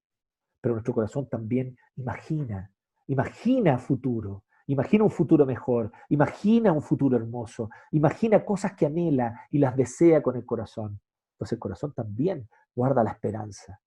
[0.60, 2.72] Pero nuestro corazón también imagina,
[3.06, 9.58] imagina futuro, imagina un futuro mejor, imagina un futuro hermoso, imagina cosas que anhela y
[9.58, 11.00] las desea con el corazón.
[11.32, 13.80] Entonces el corazón también guarda la esperanza.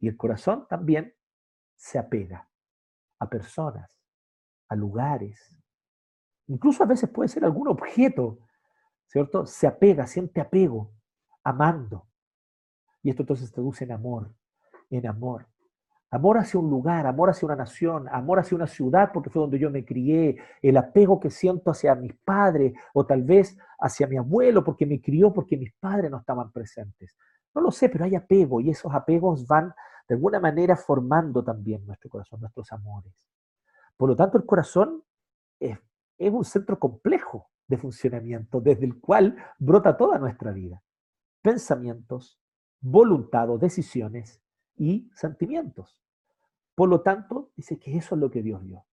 [0.00, 1.14] Y el corazón también
[1.76, 2.48] se apega
[3.18, 3.98] a personas,
[4.68, 5.56] a lugares.
[6.46, 8.40] Incluso a veces puede ser algún objeto,
[9.06, 9.46] ¿cierto?
[9.46, 10.92] Se apega, siente apego,
[11.44, 12.08] amando.
[13.02, 14.34] Y esto entonces se traduce en amor,
[14.90, 15.49] en amor.
[16.12, 19.60] Amor hacia un lugar, amor hacia una nación, amor hacia una ciudad porque fue donde
[19.60, 24.16] yo me crié, el apego que siento hacia mis padres o tal vez hacia mi
[24.16, 27.16] abuelo porque me crió porque mis padres no estaban presentes.
[27.54, 29.72] No lo sé, pero hay apego y esos apegos van
[30.08, 33.14] de alguna manera formando también nuestro corazón, nuestros amores.
[33.96, 35.04] Por lo tanto, el corazón
[35.60, 35.78] es,
[36.18, 40.82] es un centro complejo de funcionamiento desde el cual brota toda nuestra vida.
[41.40, 42.40] Pensamientos,
[42.80, 44.42] voluntad o decisiones
[44.80, 46.02] y sentimientos.
[46.74, 48.86] Por lo tanto, dice que eso es lo que Dios dio,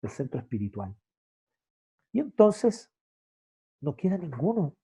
[0.00, 0.94] el centro espiritual.
[2.12, 2.92] Y entonces,
[3.80, 4.76] no queda ninguno,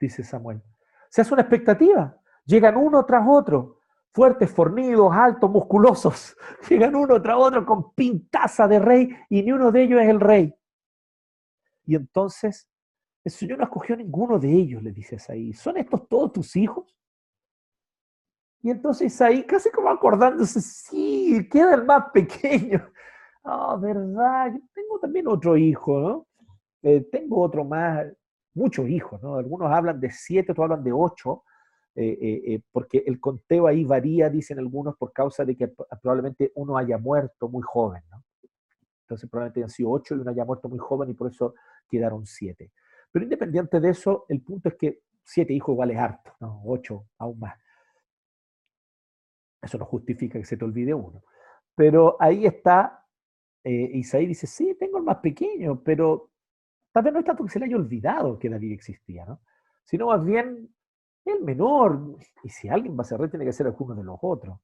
[0.00, 0.62] dice Samuel.
[1.10, 2.18] Se hace una expectativa.
[2.46, 3.80] Llegan uno tras otro,
[4.14, 6.34] fuertes, fornidos, altos, musculosos.
[6.70, 10.20] Llegan uno tras otro con pintaza de rey y ni uno de ellos es el
[10.20, 10.54] rey.
[11.84, 12.66] Y entonces,
[13.24, 15.52] el Señor no escogió ninguno de ellos, le dice ahí.
[15.52, 16.97] ¿Son estos todos tus hijos?
[18.62, 22.84] Y entonces ahí casi como acordándose, sí, queda el más pequeño.
[23.50, 26.26] Ah, verdad, yo tengo también otro hijo, ¿no?
[26.82, 28.06] Eh, tengo otro más,
[28.52, 29.36] muchos hijos, ¿no?
[29.36, 31.44] Algunos hablan de siete, otros hablan de ocho,
[31.94, 36.76] eh, eh, porque el conteo ahí varía, dicen algunos, por causa de que probablemente uno
[36.76, 38.22] haya muerto muy joven, ¿no?
[39.02, 41.54] Entonces probablemente hayan sido ocho y uno haya muerto muy joven y por eso
[41.88, 42.72] quedaron siete.
[43.10, 46.60] Pero independiente de eso, el punto es que siete hijos igual es harto, ¿no?
[46.66, 47.54] Ocho aún más.
[49.60, 51.22] Eso no justifica que se te olvide uno.
[51.74, 53.06] Pero ahí está,
[53.64, 56.30] eh, Isaí dice, sí, tengo el más pequeño, pero
[56.92, 59.40] tal vez no es tanto que se le haya olvidado que David existía, ¿no?
[59.84, 60.74] Sino más bien
[61.24, 64.18] el menor, y si alguien va a ser rey, tiene que ser alguno de los
[64.22, 64.58] otros.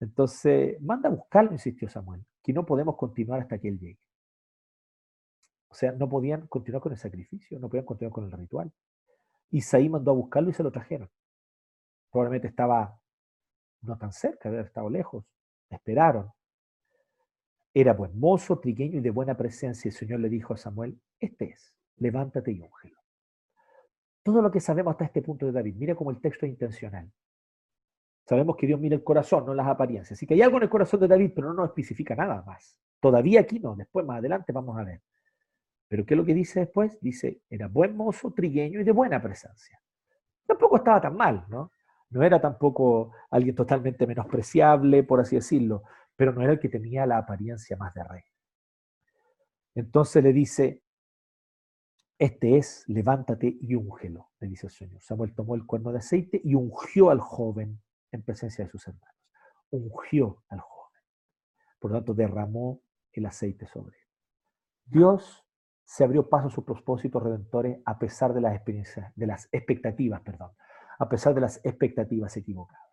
[0.00, 4.00] Entonces, manda a buscarlo, insistió Samuel, que no podemos continuar hasta que él llegue.
[5.68, 8.72] O sea, no podían continuar con el sacrificio, no podían continuar con el ritual.
[9.50, 11.08] Isaí mandó a buscarlo y se lo trajeron.
[12.10, 13.00] Probablemente estaba
[13.82, 15.24] no tan cerca, había estado lejos.
[15.68, 16.32] Esperaron.
[17.72, 19.88] Era buen mozo, trigueño y de buena presencia.
[19.88, 22.98] El Señor le dijo a Samuel, este es, levántate y úngelo.
[24.22, 27.10] Todo lo que sabemos hasta este punto de David, mira cómo el texto es intencional.
[28.26, 30.18] Sabemos que Dios mira el corazón, no las apariencias.
[30.18, 32.78] Así que hay algo en el corazón de David, pero no nos especifica nada más.
[33.00, 35.00] Todavía aquí no, después más adelante vamos a ver.
[35.88, 37.00] Pero ¿qué es lo que dice después?
[37.00, 39.80] Dice, era buen mozo, trigueño y de buena presencia.
[40.46, 41.72] Tampoco estaba tan mal, ¿no?
[42.10, 45.84] No era tampoco alguien totalmente menospreciable, por así decirlo,
[46.16, 48.22] pero no era el que tenía la apariencia más de rey.
[49.74, 50.82] Entonces le dice,
[52.18, 55.00] este es, levántate y úngelo, le dice el Señor.
[55.02, 57.80] Samuel tomó el cuerno de aceite y ungió al joven
[58.12, 59.16] en presencia de sus hermanos.
[59.70, 61.00] Ungió al joven.
[61.78, 64.04] Por lo tanto, derramó el aceite sobre él.
[64.84, 65.46] Dios
[65.84, 70.20] se abrió paso a sus propósitos redentores a pesar de las experiencias, de las expectativas,
[70.20, 70.50] perdón,
[71.00, 72.86] a pesar de las expectativas equivocadas.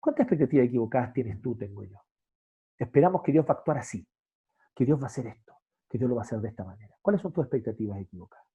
[0.00, 1.98] ¿Cuántas expectativas equivocadas tienes tú, tengo yo?
[2.78, 4.06] Esperamos que Dios va a actuar así,
[4.74, 5.54] que Dios va a hacer esto,
[5.88, 6.96] que Dios lo va a hacer de esta manera.
[7.02, 8.46] ¿Cuáles son tus expectativas equivocadas?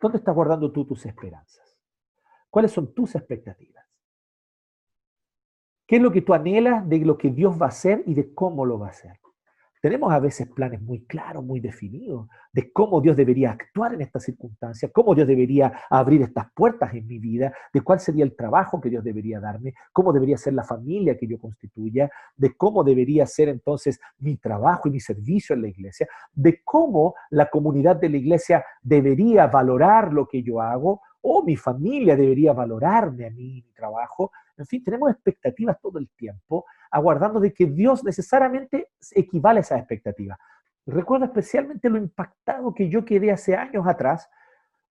[0.00, 1.78] ¿Dónde estás guardando tú tus esperanzas?
[2.48, 3.84] ¿Cuáles son tus expectativas?
[5.86, 8.32] ¿Qué es lo que tú anhelas de lo que Dios va a hacer y de
[8.32, 9.20] cómo lo va a hacer?
[9.82, 14.22] Tenemos a veces planes muy claros, muy definidos, de cómo Dios debería actuar en estas
[14.22, 18.80] circunstancias, cómo Dios debería abrir estas puertas en mi vida, de cuál sería el trabajo
[18.80, 23.26] que Dios debería darme, cómo debería ser la familia que yo constituya, de cómo debería
[23.26, 28.08] ser entonces mi trabajo y mi servicio en la iglesia, de cómo la comunidad de
[28.08, 33.62] la iglesia debería valorar lo que yo hago o mi familia debería valorarme a mí,
[33.64, 34.32] mi trabajo.
[34.62, 39.78] En fin, tenemos expectativas todo el tiempo aguardando de que Dios necesariamente equivale a esas
[39.78, 40.38] expectativas.
[40.86, 44.28] Recuerdo especialmente lo impactado que yo quedé hace años atrás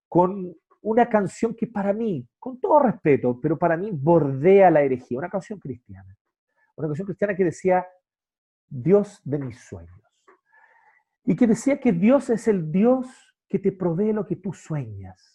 [0.07, 5.17] con una canción que para mí, con todo respeto, pero para mí bordea la herejía,
[5.17, 6.17] una canción cristiana.
[6.75, 7.86] Una canción cristiana que decía,
[8.67, 9.99] Dios de mis sueños.
[11.23, 13.07] Y que decía que Dios es el Dios
[13.47, 15.31] que te provee lo que tú sueñas.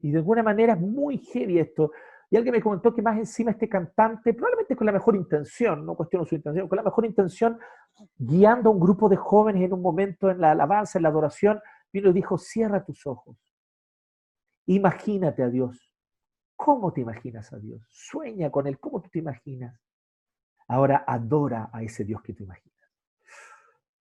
[0.00, 1.92] Y de alguna manera es muy heavy esto.
[2.30, 5.94] Y alguien me comentó que más encima este cantante, probablemente con la mejor intención, no
[5.94, 7.58] cuestiono su intención, con la mejor intención,
[8.16, 11.60] guiando a un grupo de jóvenes en un momento en la alabanza, en la adoración,
[11.92, 13.36] vino y dijo, cierra tus ojos.
[14.66, 15.94] Imagínate a Dios.
[16.56, 17.82] ¿Cómo te imaginas a Dios?
[17.88, 18.78] Sueña con Él.
[18.78, 19.78] ¿Cómo tú te imaginas?
[20.68, 22.74] Ahora adora a ese Dios que te imaginas.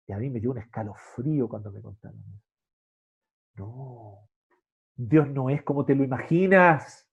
[0.08, 2.22] Y a mí me dio un escalofrío cuando me contaron.
[3.56, 4.30] No,
[4.96, 7.11] Dios no es como te lo imaginas.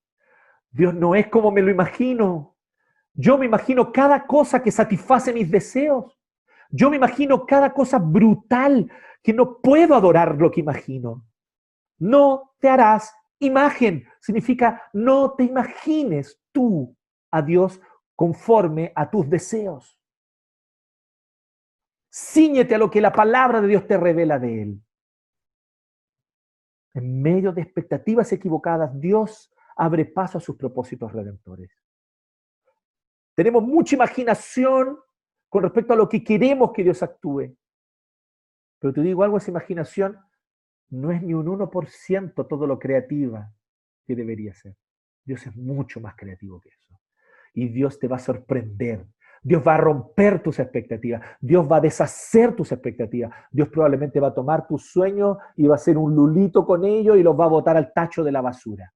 [0.71, 2.55] Dios no es como me lo imagino.
[3.13, 6.17] Yo me imagino cada cosa que satisface mis deseos.
[6.69, 8.91] Yo me imagino cada cosa brutal
[9.23, 11.25] que no puedo adorar lo que imagino.
[11.97, 14.05] No te harás imagen.
[14.21, 16.95] Significa no te imagines tú
[17.31, 17.81] a Dios
[18.15, 19.99] conforme a tus deseos.
[22.11, 24.81] Cíñete a lo que la palabra de Dios te revela de Él.
[26.93, 31.71] En medio de expectativas equivocadas, Dios abre paso a sus propósitos redentores.
[33.33, 34.99] Tenemos mucha imaginación
[35.47, 37.55] con respecto a lo que queremos que Dios actúe.
[38.79, 40.19] Pero te digo algo, esa imaginación
[40.89, 43.51] no es ni un 1% todo lo creativa
[44.05, 44.75] que debería ser.
[45.23, 46.99] Dios es mucho más creativo que eso
[47.53, 49.05] y Dios te va a sorprender.
[49.41, 51.21] Dios va a romper tus expectativas.
[51.39, 53.31] Dios va a deshacer tus expectativas.
[53.49, 57.17] Dios probablemente va a tomar tus sueños y va a hacer un lulito con ellos
[57.17, 58.93] y los va a botar al tacho de la basura.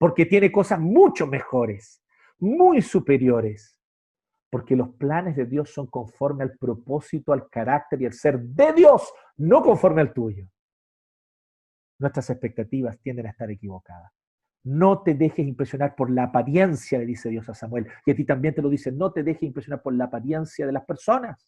[0.00, 2.02] Porque tiene cosas mucho mejores,
[2.38, 3.78] muy superiores.
[4.48, 8.72] Porque los planes de Dios son conforme al propósito, al carácter y al ser de
[8.72, 10.48] Dios, no conforme al tuyo.
[11.98, 14.10] Nuestras expectativas tienden a estar equivocadas.
[14.64, 17.86] No te dejes impresionar por la apariencia, le dice Dios a Samuel.
[18.06, 20.72] Y a ti también te lo dice, no te dejes impresionar por la apariencia de
[20.72, 21.46] las personas.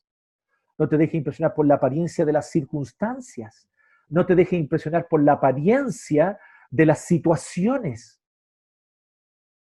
[0.77, 3.67] No te dejes impresionar por la apariencia de las circunstancias.
[4.11, 6.39] No te dejes impresionar por la apariencia
[6.71, 8.22] de las situaciones.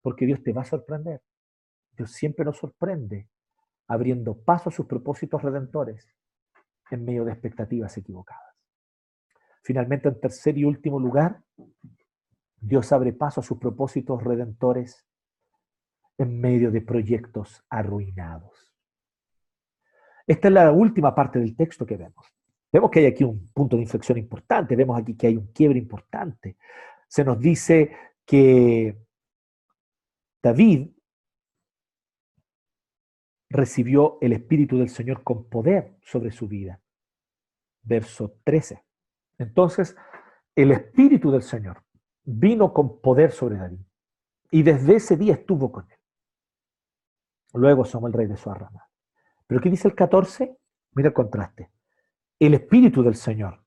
[0.02, 1.22] Porque Dios te va a sorprender.
[1.96, 3.28] Dios siempre nos sorprende
[3.86, 6.08] abriendo paso a sus propósitos redentores
[6.90, 8.54] en medio de expectativas equivocadas.
[9.62, 11.42] Finalmente, en tercer y último lugar,
[12.56, 15.06] Dios abre paso a sus propósitos redentores
[16.18, 18.72] en medio de proyectos arruinados.
[20.26, 22.26] Esta es la última parte del texto que vemos.
[22.72, 25.78] Vemos que hay aquí un punto de inflexión importante, vemos aquí que hay un quiebre
[25.78, 26.56] importante.
[27.08, 27.90] Se nos dice
[28.24, 28.96] que
[30.42, 30.90] David
[33.50, 36.80] recibió el Espíritu del Señor con poder sobre su vida.
[37.82, 38.84] Verso 13.
[39.38, 39.96] Entonces,
[40.54, 41.82] el Espíritu del Señor
[42.24, 43.80] vino con poder sobre David.
[44.50, 45.98] Y desde ese día estuvo con él.
[47.54, 48.88] Luego somos el rey de su arrama.
[49.46, 50.56] Pero ¿qué dice el 14?
[50.92, 51.70] Mira el contraste.
[52.38, 53.64] El Espíritu del Señor.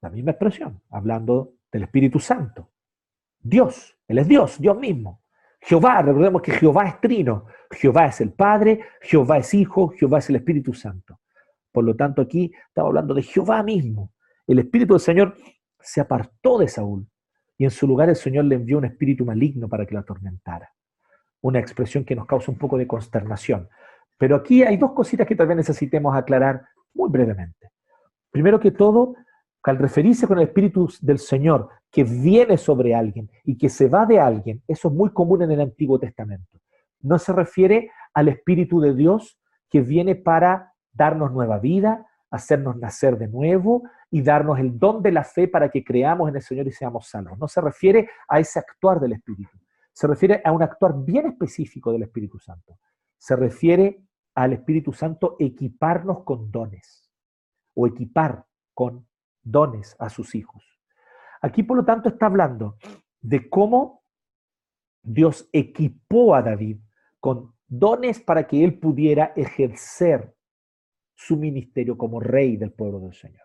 [0.00, 2.70] La misma expresión, hablando del Espíritu Santo.
[3.38, 5.19] Dios, Él es Dios, Dios mismo.
[5.60, 7.46] Jehová, recordemos que Jehová es trino.
[7.70, 11.20] Jehová es el Padre, Jehová es Hijo, Jehová es el Espíritu Santo.
[11.70, 14.12] Por lo tanto, aquí estamos hablando de Jehová mismo.
[14.46, 15.36] El Espíritu del Señor
[15.78, 17.06] se apartó de Saúl
[17.56, 20.72] y en su lugar el Señor le envió un espíritu maligno para que lo atormentara.
[21.42, 23.68] Una expresión que nos causa un poco de consternación.
[24.18, 26.62] Pero aquí hay dos cositas que tal vez necesitemos aclarar
[26.94, 27.70] muy brevemente.
[28.30, 29.14] Primero que todo,
[29.62, 34.06] al referirse con el espíritu del Señor que viene sobre alguien y que se va
[34.06, 36.60] de alguien, eso es muy común en el Antiguo Testamento.
[37.00, 39.38] No se refiere al espíritu de Dios
[39.68, 45.12] que viene para darnos nueva vida, hacernos nacer de nuevo y darnos el don de
[45.12, 47.38] la fe para que creamos en el Señor y seamos salvos.
[47.38, 49.58] No se refiere a ese actuar del Espíritu,
[49.92, 52.78] se refiere a un actuar bien específico del Espíritu Santo.
[53.18, 54.02] Se refiere
[54.34, 57.10] al Espíritu Santo equiparnos con dones
[57.74, 59.06] o equipar con
[59.42, 60.64] dones a sus hijos.
[61.42, 62.76] Aquí, por lo tanto, está hablando
[63.20, 64.02] de cómo
[65.02, 66.78] Dios equipó a David
[67.18, 70.34] con dones para que él pudiera ejercer
[71.14, 73.42] su ministerio como rey del pueblo del Señor.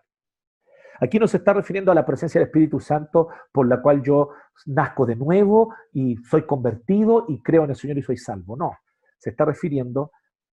[1.00, 4.30] Aquí no se está refiriendo a la presencia del Espíritu Santo por la cual yo
[4.64, 8.56] nazco de nuevo y soy convertido y creo en el Señor y soy salvo.
[8.56, 8.72] No,
[9.18, 10.10] se está refiriendo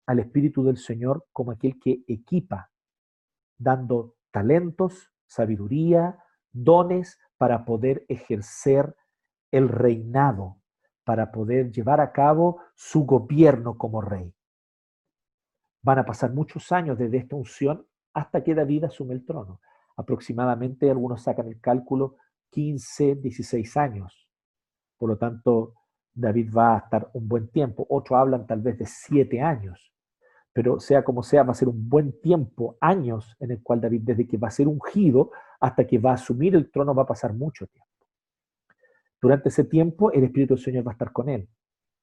[0.07, 2.71] al Espíritu del Señor como aquel que equipa,
[3.59, 6.19] dando talentos, sabiduría,
[6.53, 8.97] dones para poder ejercer
[9.51, 10.59] el reinado,
[11.05, 14.35] para poder llevar a cabo su gobierno como rey.
[15.83, 19.61] Van a pasar muchos años desde esta unción hasta que David asume el trono.
[19.97, 22.17] Aproximadamente, algunos sacan el cálculo,
[22.51, 24.29] 15, 16 años.
[24.97, 25.75] Por lo tanto,
[26.13, 27.87] David va a estar un buen tiempo.
[27.89, 29.93] Otros hablan tal vez de 7 años.
[30.59, 34.01] Pero sea como sea, va a ser un buen tiempo, años, en el cual David,
[34.03, 35.31] desde que va a ser ungido
[35.61, 37.89] hasta que va a asumir el trono, va a pasar mucho tiempo.
[39.23, 41.49] Durante ese tiempo el Espíritu del Señor va a estar con él,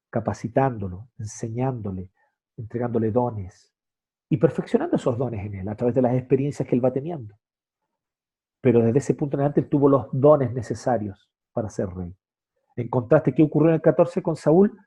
[0.09, 2.11] capacitándolo, enseñándole,
[2.55, 3.73] entregándole dones
[4.29, 7.35] y perfeccionando esos dones en él a través de las experiencias que él va teniendo.
[8.61, 12.15] Pero desde ese punto en adelante él tuvo los dones necesarios para ser rey.
[12.77, 14.79] En contraste, ¿qué ocurrió en el 14 con Saúl?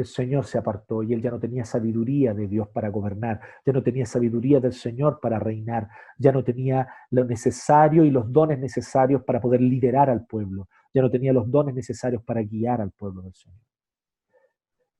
[0.00, 3.72] El Señor se apartó y él ya no tenía sabiduría de Dios para gobernar, ya
[3.72, 8.58] no tenía sabiduría del Señor para reinar, ya no tenía lo necesario y los dones
[8.58, 12.92] necesarios para poder liderar al pueblo, ya no tenía los dones necesarios para guiar al
[12.92, 13.60] pueblo del Señor.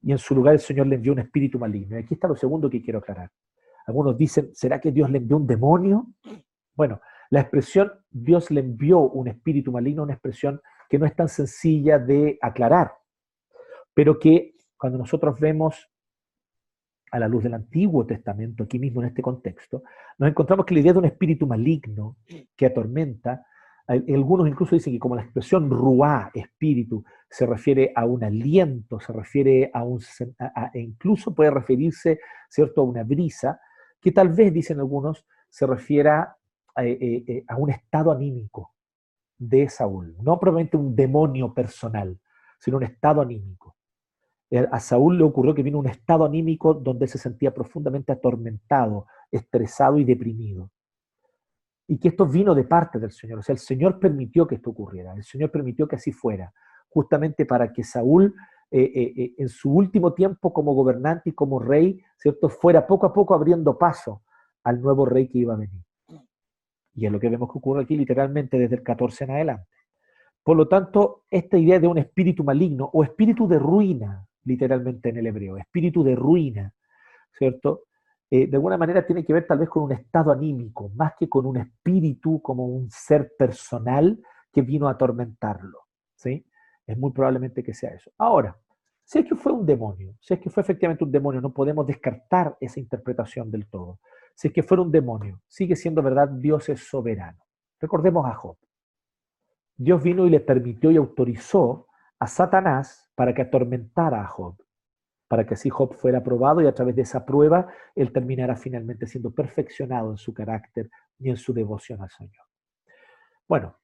[0.02, 1.96] Y en su lugar el Señor le envió un espíritu maligno.
[1.96, 3.30] Y aquí está lo segundo que quiero aclarar.
[3.86, 6.06] Algunos dicen, ¿será que Dios le envió un demonio?
[6.74, 11.28] Bueno, la expresión Dios le envió un espíritu maligno, una expresión que no es tan
[11.28, 12.92] sencilla de aclarar,
[13.94, 15.90] pero que cuando nosotros vemos
[17.12, 19.82] a la luz del Antiguo Testamento, aquí mismo en este contexto,
[20.16, 22.16] nos encontramos que la idea de un espíritu maligno
[22.56, 23.44] que atormenta,
[23.86, 29.12] algunos incluso dicen que como la expresión ruá, espíritu, se refiere a un aliento, se
[29.12, 30.00] refiere a un,
[30.72, 32.18] e incluso puede referirse,
[32.48, 33.60] ¿cierto?, a una brisa,
[34.00, 36.38] que tal vez, dicen algunos, se refiera
[36.74, 38.72] a, eh, eh, eh, a un estado anímico
[39.36, 42.18] de Saúl, no probablemente un demonio personal,
[42.58, 43.76] sino un estado anímico.
[44.70, 49.98] A Saúl le ocurrió que vino un estado anímico donde se sentía profundamente atormentado, estresado
[49.98, 50.70] y deprimido.
[51.86, 53.38] Y que esto vino de parte del Señor.
[53.38, 55.12] O sea, el Señor permitió que esto ocurriera.
[55.14, 56.52] El Señor permitió que así fuera.
[56.88, 58.34] Justamente para que Saúl,
[58.70, 62.48] en su último tiempo como gobernante y como rey, ¿cierto?
[62.48, 64.22] fuera poco a poco abriendo paso
[64.64, 65.82] al nuevo rey que iba a venir.
[66.94, 69.68] Y es lo que vemos que ocurre aquí literalmente desde el 14 en adelante.
[70.42, 75.18] Por lo tanto, esta idea de un espíritu maligno o espíritu de ruina, literalmente en
[75.18, 76.72] el hebreo, espíritu de ruina,
[77.32, 77.84] ¿cierto?
[78.30, 81.28] Eh, de alguna manera tiene que ver tal vez con un estado anímico, más que
[81.28, 84.18] con un espíritu como un ser personal
[84.52, 85.80] que vino a atormentarlo,
[86.14, 86.44] ¿sí?
[86.86, 88.10] Es muy probablemente que sea eso.
[88.18, 88.56] Ahora,
[89.04, 91.86] si es que fue un demonio, si es que fue efectivamente un demonio, no podemos
[91.86, 93.98] descartar esa interpretación del todo
[94.40, 97.44] si es que fuera un demonio, sigue siendo verdad, Dios es soberano.
[97.78, 98.56] Recordemos a Job.
[99.76, 101.88] Dios vino y le permitió y autorizó
[102.18, 104.56] a Satanás para que atormentara a Job,
[105.28, 109.06] para que así Job fuera probado y a través de esa prueba él terminara finalmente
[109.06, 112.46] siendo perfeccionado en su carácter y en su devoción al Señor.
[113.46, 113.76] Bueno,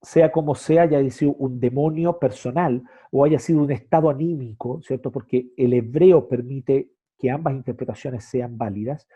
[0.00, 5.12] sea como sea, haya sido un demonio personal o haya sido un estado anímico, ¿cierto?
[5.12, 9.06] Porque el hebreo permite que ambas interpretaciones sean válidas,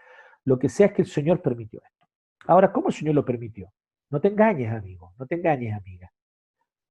[0.45, 2.07] lo que sea es que el Señor permitió esto.
[2.49, 3.73] Ahora, ¿cómo el Señor lo permitió?
[4.11, 6.13] No te engañes, amigo, no te engañes, amiga.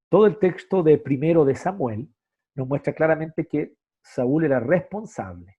[0.08, 2.08] Todo el texto de primero de Samuel
[2.54, 5.56] nos muestra claramente que Saúl era responsable.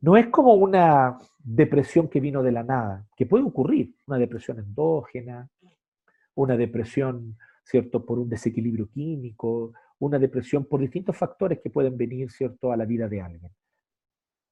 [0.00, 4.58] No es como una depresión que vino de la nada, que puede ocurrir, una depresión
[4.58, 5.48] endógena,
[6.34, 12.30] una depresión, ¿cierto?, por un desequilibrio químico, una depresión por distintos factores que pueden venir,
[12.30, 13.52] ¿cierto?, a la vida de alguien.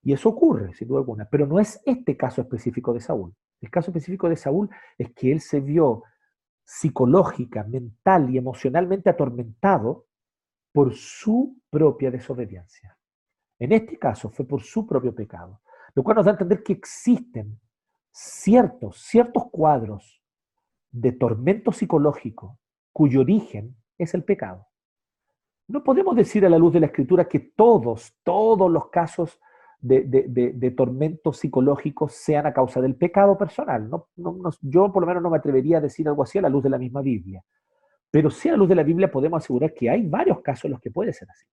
[0.02, 3.34] Y eso ocurre, sin duda alguna, pero no es este caso específico de Saúl.
[3.60, 6.04] El caso específico de Saúl es que él se vio
[6.62, 10.07] psicológica, mental y emocionalmente atormentado
[10.78, 12.96] por su propia desobediencia.
[13.58, 15.60] En este caso fue por su propio pecado,
[15.92, 17.58] lo cual nos da a entender que existen
[18.12, 20.22] ciertos, ciertos cuadros
[20.92, 22.60] de tormento psicológico
[22.92, 24.68] cuyo origen es el pecado.
[25.66, 29.40] No podemos decir a la luz de la escritura que todos, todos los casos
[29.80, 33.90] de, tormentos psicológicos sean a causa del pecado personal.
[33.90, 34.06] No,
[34.62, 36.70] yo por lo menos no me atrevería a decir algo así a la luz de
[36.70, 37.42] la misma Biblia.
[38.10, 40.72] Pero sí a la luz de la Biblia podemos asegurar que hay varios casos en
[40.72, 41.46] los que puede ser así.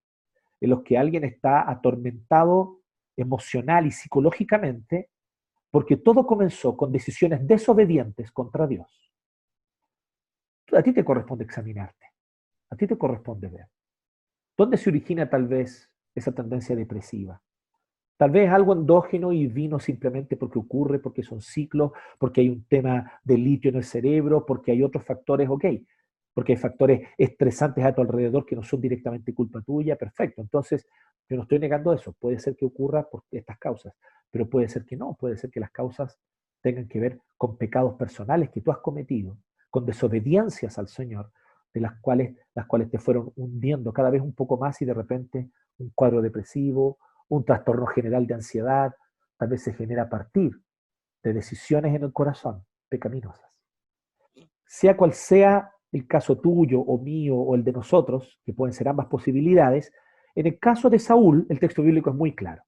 [0.62, 2.80] En los que alguien está atormentado
[3.18, 5.10] emocional y psicológicamente
[5.72, 9.12] porque todo comenzó con decisiones desobedientes contra Dios.
[10.72, 12.06] A ti te corresponde examinarte.
[12.70, 13.68] A ti te corresponde ver.
[14.58, 17.42] ¿Dónde se origina tal vez esa tendencia depresiva?
[18.18, 22.64] Tal vez algo endógeno y vino simplemente porque ocurre, porque son ciclos, porque hay un
[22.64, 25.66] tema de litio en el cerebro, porque hay otros factores, ok,
[26.36, 30.42] porque hay factores estresantes a tu alrededor que no son directamente culpa tuya, perfecto.
[30.42, 30.86] Entonces,
[31.30, 33.96] yo no estoy negando eso, puede ser que ocurra por estas causas,
[34.30, 36.20] pero puede ser que no, puede ser que las causas
[36.62, 39.38] tengan que ver con pecados personales que tú has cometido,
[39.70, 41.32] con desobediencias al Señor,
[41.74, 44.94] de las cuales, las cuales te fueron hundiendo cada vez un poco más y de
[44.94, 46.98] repente un cuadro depresivo,
[47.30, 48.94] un trastorno general de ansiedad,
[49.38, 50.52] tal vez se genera a partir
[51.24, 53.62] de decisiones en el corazón pecaminosas.
[54.66, 58.90] Sea cual sea el caso tuyo o mío o el de nosotros, que pueden ser
[58.90, 59.94] ambas posibilidades,
[60.36, 62.64] en el caso de Saúl, el texto bíblico es muy claro,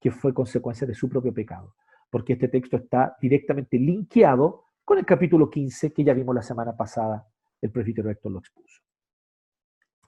[0.00, 1.74] que fue consecuencia de su propio pecado,
[2.08, 6.74] porque este texto está directamente linkeado con el capítulo 15 que ya vimos la semana
[6.74, 7.28] pasada,
[7.60, 8.80] el presbítero Héctor lo expuso.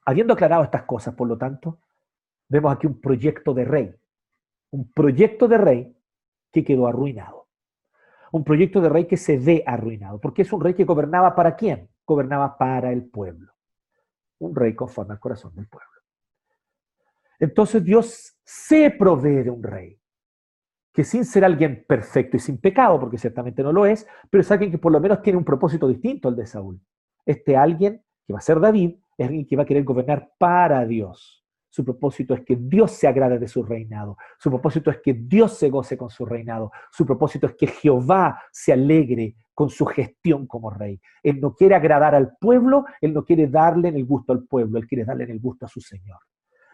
[0.07, 1.80] Habiendo aclarado estas cosas, por lo tanto,
[2.49, 3.95] vemos aquí un proyecto de rey.
[4.70, 5.97] Un proyecto de rey
[6.51, 7.49] que quedó arruinado.
[8.32, 10.18] Un proyecto de rey que se ve arruinado.
[10.18, 11.89] Porque es un rey que gobernaba para quién?
[12.11, 13.52] Gobernaba para el pueblo.
[14.40, 15.88] Un rey conforme al corazón del pueblo.
[17.38, 19.96] Entonces Dios se provee de un rey
[20.92, 24.50] que sin ser alguien perfecto y sin pecado, porque ciertamente no lo es, pero es
[24.50, 26.80] alguien que por lo menos tiene un propósito distinto al de Saúl.
[27.24, 30.84] Este alguien, que va a ser David, es alguien que va a querer gobernar para
[30.84, 31.46] Dios.
[31.68, 34.16] Su propósito es que Dios se agrade de su reinado.
[34.36, 36.72] Su propósito es que Dios se goce con su reinado.
[36.90, 40.98] Su propósito es que Jehová se alegre con su gestión como rey.
[41.22, 44.78] Él no quiere agradar al pueblo, él no quiere darle en el gusto al pueblo,
[44.78, 46.16] él quiere darle en el gusto a su Señor.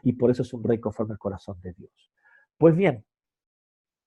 [0.04, 2.12] Y por eso es un rey conforme al corazón de Dios.
[2.56, 3.04] Pues bien,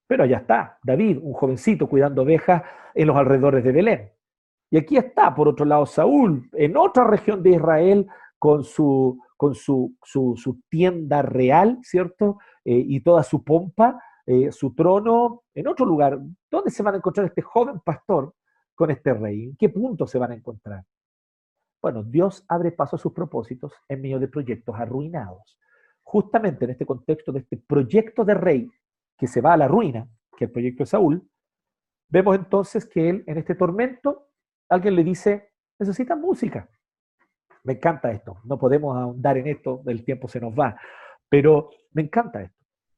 [0.07, 2.63] pero allá está, David, un jovencito cuidando ovejas
[2.95, 4.13] en los alrededores de Belén.
[4.71, 8.07] Y aquí está, por otro lado, Saúl, en otra región de Israel,
[8.38, 12.38] con su, con su, su, tienda real, ¿cierto?
[12.63, 16.17] Eh, y toda su pompa, eh, su trono, en otro lugar.
[16.49, 18.34] ¿Dónde se van a encontrar este joven pastor
[18.80, 19.43] con este rey?
[19.43, 20.86] ¿En qué punto se van a encontrar?
[21.82, 25.59] Bueno, Dios abre paso a sus propósitos en medio de proyectos arruinados.
[26.01, 28.71] Justamente en este contexto de este proyecto de rey
[29.17, 30.07] que se va a la ruina,
[30.38, 31.30] que el proyecto de Saúl,
[32.07, 34.30] vemos entonces que él en este tormento,
[34.69, 36.69] alguien le dice, necesita música.
[37.65, 40.80] Me encanta esto, no podemos ahondar en esto, el tiempo se nos va,
[41.27, 42.55] pero me encanta esto.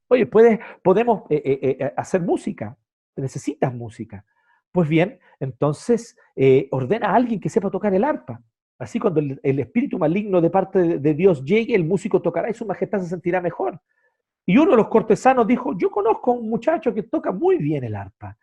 [0.10, 2.78] Oye, puedes, podemos eh, eh, eh, hacer música,
[3.16, 4.24] necesitas música.
[4.72, 6.16] Pues bien, entonces
[6.72, 8.42] ordena a alguien que sepa tocar el arpa.
[8.80, 12.54] Así cuando el, espíritu maligno de parte de, de, Dios llegue, el músico tocará y
[12.54, 13.80] su majestad se sentirá mejor.
[14.46, 17.84] Y uno de los cortesanos dijo, yo conozco a un muchacho que toca muy bien
[17.84, 18.38] el arpa.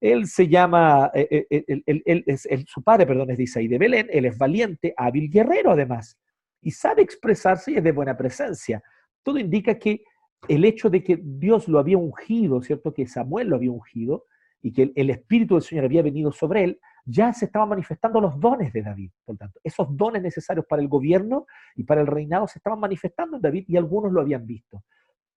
[0.00, 4.36] Él se llama, eh, eh, su padre, perdón, es de Isaí de Belén, él es
[4.36, 6.18] valiente, hábil guerrero además,
[6.60, 8.82] y sabe expresarse y es de buena presencia.
[9.22, 10.02] Todo indica que
[10.48, 12.92] el hecho de que Dios lo había ungido, ¿cierto?
[12.92, 14.26] Que Samuel lo había ungido
[14.64, 18.40] y que el, Espíritu del Señor había venido sobre él, ya se estaban manifestando los
[18.40, 19.10] dones de David.
[19.22, 21.44] Por tanto, esos dones necesarios para el gobierno
[21.76, 24.82] y para el reinado se estaban manifestando en David y algunos lo habían visto.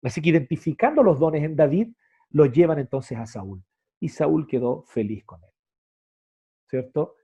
[0.00, 1.88] Así que identificando los dones en David,
[2.30, 3.64] los llevan entonces a Saúl.
[3.98, 5.50] Y Saúl quedó feliz con él.
[6.70, 7.16] ¿Cierto?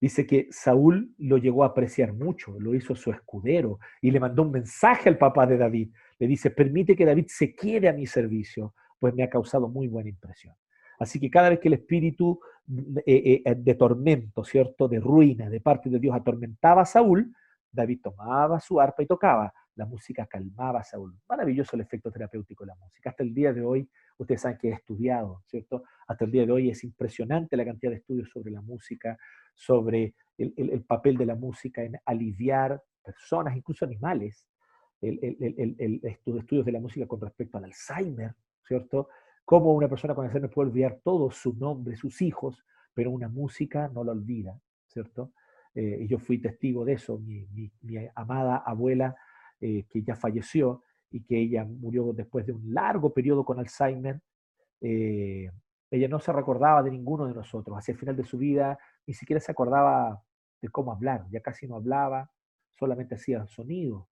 [0.00, 4.42] Dice que Saúl lo llegó a apreciar mucho, lo hizo su escudero y le mandó
[4.42, 5.92] un mensaje al papá de David.
[6.18, 9.86] Le dice, permite que David se quede a mi servicio, pues me ha causado muy
[9.86, 10.56] buena impresión.
[10.98, 12.40] Así que cada vez que el espíritu
[13.04, 14.88] eh, eh, de tormento, ¿cierto?
[14.88, 17.34] De ruina de parte de Dios atormentaba a Saúl,
[17.70, 21.14] David tomaba su arpa y tocaba la música calmaba a Saúl.
[21.28, 23.10] Maravilloso el efecto terapéutico de la música.
[23.10, 25.84] Hasta el día de hoy, ustedes saben que he estudiado, ¿cierto?
[26.08, 29.18] Hasta el día de hoy es impresionante la cantidad de estudios sobre la música,
[29.54, 34.48] sobre el, papel de la música en aliviar personas, incluso animales.
[35.02, 38.34] El, estudios de la música con respecto al Alzheimer,
[38.66, 39.08] ¿cierto?
[39.46, 43.88] Cómo una persona con Alzheimer puede olvidar todo su nombre, sus hijos, pero una música
[43.88, 45.32] no lo olvida, ¿cierto?
[45.74, 47.18] Eh, yo fui testigo de eso.
[47.18, 47.46] mi,
[47.80, 49.16] mi amada abuela
[49.58, 54.20] eh, que ya falleció y que ella murió después de un largo periodo con Alzheimer.
[54.82, 55.50] Eh,
[55.90, 57.78] ella no se recordaba de ninguno de nosotros.
[57.78, 60.22] Hacia el final de su vida ni siquiera se acordaba
[60.60, 62.30] de cómo hablar, ya casi no hablaba,
[62.74, 64.08] solamente hacía sonido.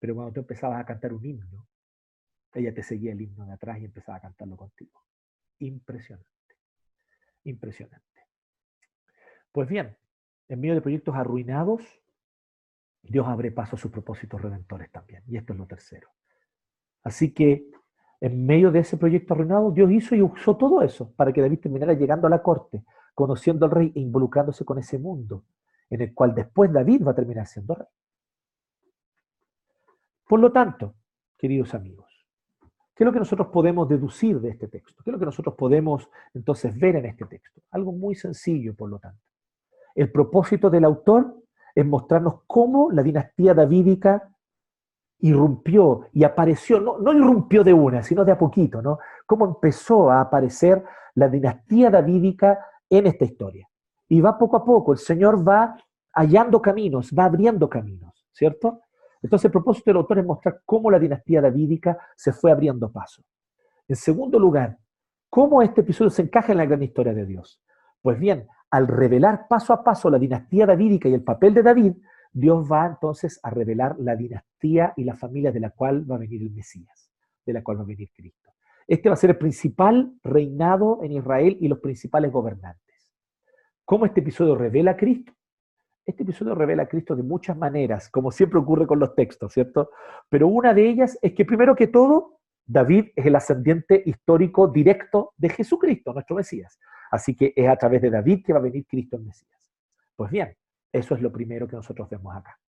[0.00, 1.68] Pero cuando tú empezabas a cantar un himno,
[2.54, 5.00] ella te seguía el himno de atrás y empezaba a cantarlo contigo.
[5.58, 6.56] Impresionante,
[7.44, 8.06] impresionante.
[9.50, 9.96] Pues bien,
[10.48, 11.82] en medio de proyectos arruinados,
[13.02, 15.22] Dios abre paso a sus propósitos redentores también.
[15.26, 16.08] Y esto es lo tercero.
[17.02, 17.70] Así que
[18.20, 21.58] en medio de ese proyecto arruinado, Dios hizo y usó todo eso para que David
[21.58, 22.84] terminara llegando a la corte,
[23.14, 25.44] conociendo al rey e involucrándose con ese mundo,
[25.90, 27.88] en el cual después David va a terminar siendo rey.
[30.28, 30.94] Por lo tanto,
[31.36, 32.11] queridos amigos,
[32.94, 35.02] ¿qué es lo que nosotros podemos deducir de este texto?
[35.02, 37.60] ¿Qué es lo que nosotros podemos entonces ver en este texto?
[37.70, 39.20] Algo muy sencillo, por lo tanto.
[39.94, 41.36] El propósito del autor
[41.74, 44.28] es mostrarnos cómo la dinastía davídica
[45.18, 48.98] irrumpió y apareció, no, no irrumpió de una, sino de a poquito, ¿no?
[49.26, 50.84] Cómo empezó a aparecer
[51.14, 52.58] la dinastía davídica
[52.90, 53.68] en esta historia.
[54.08, 55.76] Y va poco a poco, el Señor va
[56.12, 58.80] hallando caminos, va abriendo caminos, ¿cierto?
[59.22, 63.22] Entonces el propósito del autor es mostrar cómo la dinastía davídica se fue abriendo paso.
[63.86, 64.78] En segundo lugar,
[65.30, 67.62] cómo este episodio se encaja en la gran historia de Dios.
[68.00, 71.92] Pues bien, al revelar paso a paso la dinastía davídica y el papel de David,
[72.32, 76.20] Dios va entonces a revelar la dinastía y la familia de la cual va a
[76.20, 77.10] venir el Mesías,
[77.44, 78.50] de la cual va a venir Cristo.
[78.86, 83.12] Este va a ser el principal reinado en Israel y los principales gobernantes.
[83.84, 85.32] ¿Cómo este episodio revela a Cristo?
[86.04, 89.90] Este episodio revela a Cristo de muchas maneras, como siempre ocurre con los textos, ¿cierto?
[90.28, 95.32] Pero una de ellas es que primero que todo, David es el ascendiente histórico directo
[95.36, 96.78] de Jesucristo, nuestro Mesías.
[97.12, 99.70] Así que es a través de David que va a venir Cristo el Mesías.
[100.16, 100.56] Pues bien,
[100.92, 102.58] eso es lo primero que nosotros vemos acá.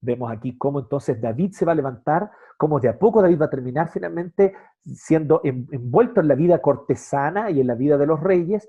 [0.00, 3.46] Vemos aquí cómo entonces David se va a levantar, cómo de a poco David va
[3.46, 4.54] a terminar finalmente
[4.84, 8.66] siendo envuelto en la vida cortesana y en la vida de los reyes,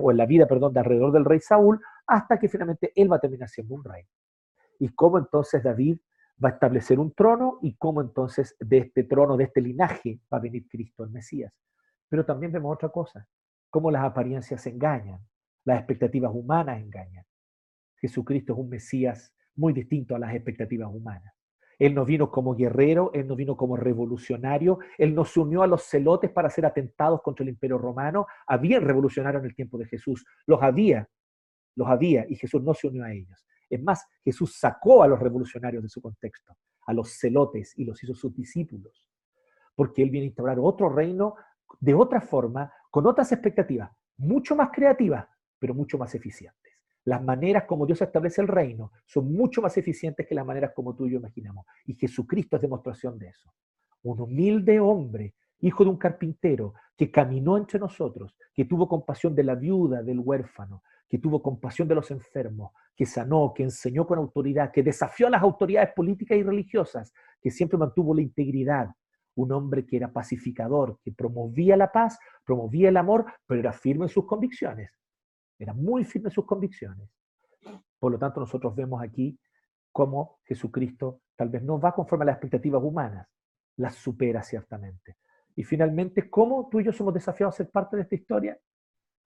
[0.00, 3.16] o en la vida, perdón, de alrededor del rey Saúl, hasta que finalmente él va
[3.16, 4.04] a terminar siendo un rey.
[4.78, 5.98] Y cómo entonces David
[6.42, 10.38] va a establecer un trono y cómo entonces de este trono, de este linaje, va
[10.38, 11.52] a venir Cristo, el Mesías.
[12.08, 13.26] Pero también vemos otra cosa,
[13.68, 15.20] cómo las apariencias engañan,
[15.64, 17.24] las expectativas humanas engañan.
[18.00, 21.34] Jesucristo es un Mesías muy distinto a las expectativas humanas.
[21.80, 25.66] Él no vino como guerrero, él no vino como revolucionario, él no se unió a
[25.66, 28.26] los celotes para hacer atentados contra el imperio romano.
[28.46, 31.08] Había revolucionarios en el tiempo de Jesús, los había,
[31.76, 33.46] los había, y Jesús no se unió a ellos.
[33.70, 36.54] Es más, Jesús sacó a los revolucionarios de su contexto,
[36.86, 39.08] a los celotes, y los hizo sus discípulos,
[39.74, 41.34] porque él viene a instaurar otro reino
[41.80, 45.26] de otra forma, con otras expectativas, mucho más creativas,
[45.58, 46.59] pero mucho más eficientes.
[47.04, 50.94] Las maneras como Dios establece el reino son mucho más eficientes que las maneras como
[50.94, 51.64] tú y yo imaginamos.
[51.86, 53.52] Y Jesucristo es demostración de eso.
[54.02, 59.44] Un humilde hombre, hijo de un carpintero, que caminó entre nosotros, que tuvo compasión de
[59.44, 64.18] la viuda, del huérfano, que tuvo compasión de los enfermos, que sanó, que enseñó con
[64.18, 68.90] autoridad, que desafió a las autoridades políticas y religiosas, que siempre mantuvo la integridad.
[69.36, 74.04] Un hombre que era pacificador, que promovía la paz, promovía el amor, pero era firme
[74.04, 74.99] en sus convicciones.
[75.60, 77.08] Era muy firme sus convicciones.
[77.98, 79.38] Por lo tanto, nosotros vemos aquí
[79.92, 83.28] cómo Jesucristo tal vez no va conforme a las expectativas humanas,
[83.76, 85.18] las supera ciertamente.
[85.54, 88.58] Y finalmente, ¿cómo tú y yo somos desafiados a ser parte de esta historia?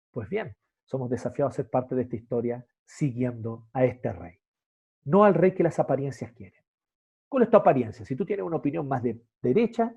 [0.10, 0.56] Pues bien,
[0.86, 4.38] somos desafiados a ser parte de esta historia siguiendo a este rey.
[5.04, 6.64] No al rey que las apariencias quieren.
[7.28, 8.06] ¿Cuál es tu apariencia?
[8.06, 9.94] Si tú tienes una opinión más de derecha,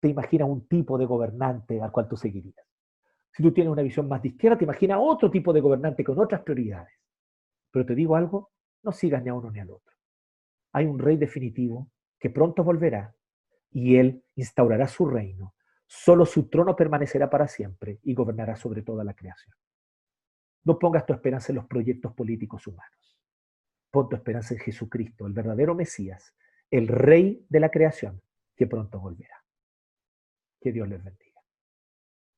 [0.00, 2.66] te imaginas un tipo de gobernante al cual tú seguirías.
[3.36, 6.18] Si tú tienes una visión más de izquierda, te imaginas otro tipo de gobernante con
[6.18, 6.94] otras prioridades.
[7.70, 8.50] Pero te digo algo,
[8.82, 9.94] no sigas ni a uno ni al otro.
[10.72, 13.14] Hay un rey definitivo que pronto volverá
[13.70, 15.54] y él instaurará su reino.
[15.86, 19.54] Solo su trono permanecerá para siempre y gobernará sobre toda la creación.
[20.64, 23.18] No pongas tu esperanza en los proyectos políticos humanos.
[23.90, 26.34] Pon tu esperanza en Jesucristo, el verdadero Mesías,
[26.70, 28.22] el rey de la creación,
[28.56, 29.44] que pronto volverá.
[30.58, 31.25] Que Dios les bendiga.